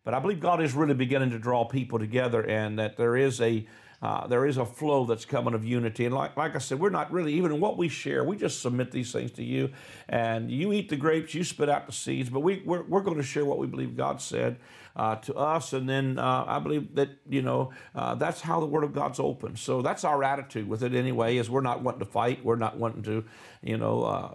But 0.05 0.14
I 0.14 0.20
believe 0.20 0.40
God 0.40 0.62
is 0.62 0.74
really 0.74 0.94
beginning 0.94 1.31
to 1.31 1.38
draw 1.38 1.64
people 1.64 1.98
together 1.98 2.42
and 2.46 2.79
that 2.79 2.96
there 2.96 3.16
is 3.16 3.40
a 3.40 3.66
uh, 4.01 4.27
there 4.29 4.46
is 4.46 4.57
a 4.57 4.64
flow 4.64 5.05
that's 5.05 5.24
coming 5.24 5.55
of 5.55 5.64
unity. 5.64 6.07
And 6.07 6.14
like, 6.14 6.37
like 6.37 6.55
I 6.55 6.59
said, 6.59 6.79
we're 6.79 6.90
not 6.90 7.12
really, 7.12 7.35
even 7.35 7.53
in 7.53 7.61
what 7.61 7.77
we 7.77 7.88
share, 7.88 8.22
we 8.22 8.37
just 8.37 8.62
submit 8.62 8.92
these 8.92 9.11
things 9.11 9.33
to 9.33 9.42
you. 9.42 9.70
And 10.09 10.51
you 10.51 10.72
eat 10.72 10.88
the 10.88 10.96
grapes, 10.96 11.35
you 11.35 11.42
spit 11.42 11.68
out 11.68 11.87
the 11.87 11.92
seeds. 11.92 12.31
But 12.31 12.40
we, 12.40 12.62
we're, 12.64 12.85
we're 12.85 13.01
going 13.01 13.16
to 13.16 13.24
share 13.24 13.44
what 13.44 13.59
we 13.59 13.66
believe 13.66 13.96
God 13.96 14.20
said 14.20 14.59
uh, 14.94 15.16
to 15.16 15.35
us. 15.35 15.72
And 15.72 15.88
then 15.88 16.16
uh, 16.16 16.44
I 16.46 16.61
believe 16.61 16.94
that, 16.94 17.11
you 17.29 17.42
know, 17.42 17.72
uh, 17.94 18.14
that's 18.14 18.40
how 18.40 18.61
the 18.61 18.66
Word 18.66 18.85
of 18.85 18.92
God's 18.92 19.18
open. 19.18 19.57
So 19.57 19.83
that's 19.83 20.05
our 20.05 20.22
attitude 20.22 20.68
with 20.68 20.85
it 20.85 20.94
anyway, 20.94 21.37
is 21.37 21.51
we're 21.51 21.61
not 21.61 21.83
wanting 21.83 22.01
to 22.01 22.07
fight. 22.07 22.44
We're 22.44 22.55
not 22.55 22.79
wanting 22.79 23.03
to, 23.03 23.24
you 23.62 23.79
know, 23.79 24.05
uh, 24.05 24.35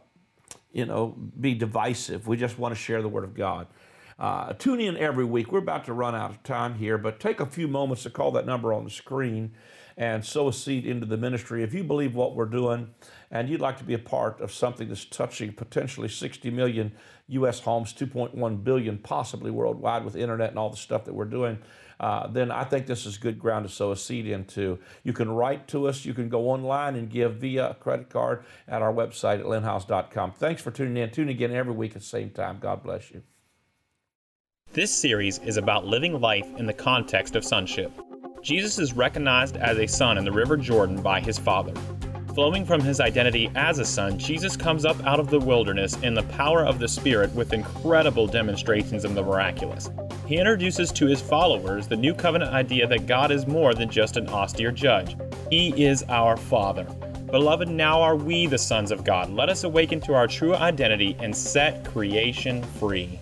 you 0.74 0.86
know, 0.86 1.16
be 1.40 1.54
divisive. 1.54 2.28
We 2.28 2.36
just 2.36 2.60
want 2.60 2.74
to 2.74 2.80
share 2.80 3.02
the 3.02 3.08
Word 3.08 3.24
of 3.24 3.34
God. 3.34 3.68
Uh, 4.20 4.54
tune 4.54 4.80
in 4.80 4.98
every 4.98 5.26
week. 5.26 5.52
We're 5.52 5.60
about 5.60 5.86
to 5.86 5.94
run 5.94 6.16
out 6.16 6.30
of 6.30 6.44
time 6.44 6.76
here, 6.76 6.98
but 6.98 7.20
take 7.20 7.40
a 7.40 7.46
few 7.46 7.68
moments 7.68 8.04
to 8.04 8.10
call 8.10 8.32
that 8.32 8.46
number 8.46 8.74
on 8.74 8.84
the 8.84 8.90
screen 8.90 9.54
and 9.98 10.26
sow 10.26 10.48
a 10.48 10.54
seed 10.54 10.86
into 10.86 11.06
the 11.06 11.18
ministry. 11.18 11.64
If 11.64 11.74
you 11.74 11.84
believe 11.84 12.16
what 12.16 12.36
we're 12.36 12.46
doing 12.46 12.90
and 13.32 13.50
you'd 13.50 13.62
like 13.62 13.78
to 13.78 13.84
be 13.84 13.94
a 13.94 14.00
part 14.00 14.42
of 14.42 14.52
something 14.52 14.88
that's 14.88 15.06
touching 15.06 15.54
potentially 15.54 16.10
60 16.10 16.50
million 16.50 16.92
U.S. 17.28 17.60
homes, 17.60 17.94
2.1 17.94 18.64
billion 18.64 18.98
possibly 18.98 19.52
worldwide 19.52 20.04
with 20.06 20.16
internet 20.16 20.50
and 20.50 20.60
all 20.60 20.70
the 20.70 20.78
stuff 20.78 21.06
that 21.06 21.14
we're 21.14 21.26
doing, 21.26 21.58
uh, 22.00 22.28
then 22.28 22.52
I 22.52 22.64
think 22.64 22.86
this 22.86 23.06
is 23.06 23.18
good 23.18 23.40
ground 23.40 23.68
to 23.68 23.74
sow 23.74 23.92
a 23.92 23.96
seed 23.96 24.28
into. 24.28 24.80
You 25.04 25.14
can 25.14 25.30
write 25.30 25.68
to 25.70 25.88
us. 25.88 26.06
You 26.06 26.14
can 26.14 26.28
go 26.28 26.50
online 26.50 26.96
and 26.96 27.10
give 27.10 27.36
via 27.36 27.72
a 27.72 27.74
credit 27.76 28.10
card 28.10 28.44
at 28.68 28.82
our 28.82 28.94
website 28.94 29.40
at 29.40 29.46
lynnhiles.com. 29.46 30.34
Thanks 30.34 30.62
for 30.62 30.72
tuning 30.72 30.98
in. 30.98 31.12
Tune 31.12 31.30
again 31.30 31.52
every 31.52 31.74
week 31.74 31.92
at 31.92 32.02
the 32.02 32.08
same 32.08 32.30
time. 32.30 32.60
God 32.60 32.84
bless 32.84 33.12
you. 33.12 33.22
This 34.74 34.94
series 34.94 35.38
is 35.40 35.58
about 35.58 35.86
living 35.86 36.20
life 36.20 36.48
in 36.58 36.66
the 36.66 36.74
context 36.74 37.36
of 37.36 37.46
sonship. 37.46 37.92
Jesus 38.44 38.78
is 38.78 38.92
recognized 38.92 39.56
as 39.56 39.78
a 39.78 39.88
son 39.88 40.18
in 40.18 40.26
the 40.26 40.32
River 40.32 40.58
Jordan 40.58 41.02
by 41.02 41.22
his 41.22 41.40
Father. 41.40 41.74
Flowing 42.36 42.66
from 42.66 42.82
his 42.82 43.00
identity 43.00 43.50
as 43.56 43.80
a 43.80 43.86
son, 43.86 44.20
Jesus 44.20 44.58
comes 44.58 44.84
up 44.84 45.02
out 45.06 45.18
of 45.18 45.30
the 45.30 45.40
wilderness 45.40 45.96
in 46.02 46.14
the 46.14 46.24
power 46.24 46.66
of 46.66 46.78
the 46.78 46.88
Spirit 46.88 47.34
with 47.34 47.54
incredible 47.54 48.28
demonstrations 48.28 49.06
of 49.06 49.16
the 49.16 49.24
miraculous. 49.24 49.90
He 50.28 50.40
introduces 50.40 50.92
to 50.92 51.06
his 51.06 51.22
followers 51.22 51.88
the 51.88 51.96
new 51.96 52.14
covenant 52.14 52.52
idea 52.52 52.86
that 52.86 53.08
God 53.08 53.32
is 53.32 53.48
more 53.48 53.74
than 53.74 53.90
just 53.90 54.18
an 54.18 54.28
austere 54.28 54.72
judge. 54.72 55.16
He 55.50 55.82
is 55.82 56.04
our 56.10 56.36
Father. 56.36 56.84
Beloved, 57.32 57.70
now 57.70 58.02
are 58.02 58.18
we 58.18 58.46
the 58.46 58.58
sons 58.58 58.92
of 58.92 59.06
God. 59.06 59.30
Let 59.30 59.48
us 59.48 59.64
awaken 59.64 60.02
to 60.02 60.16
our 60.16 60.28
true 60.28 60.54
identity 60.54 61.16
and 61.22 61.34
set 61.34 61.86
creation 61.86 62.62
free. 62.62 63.22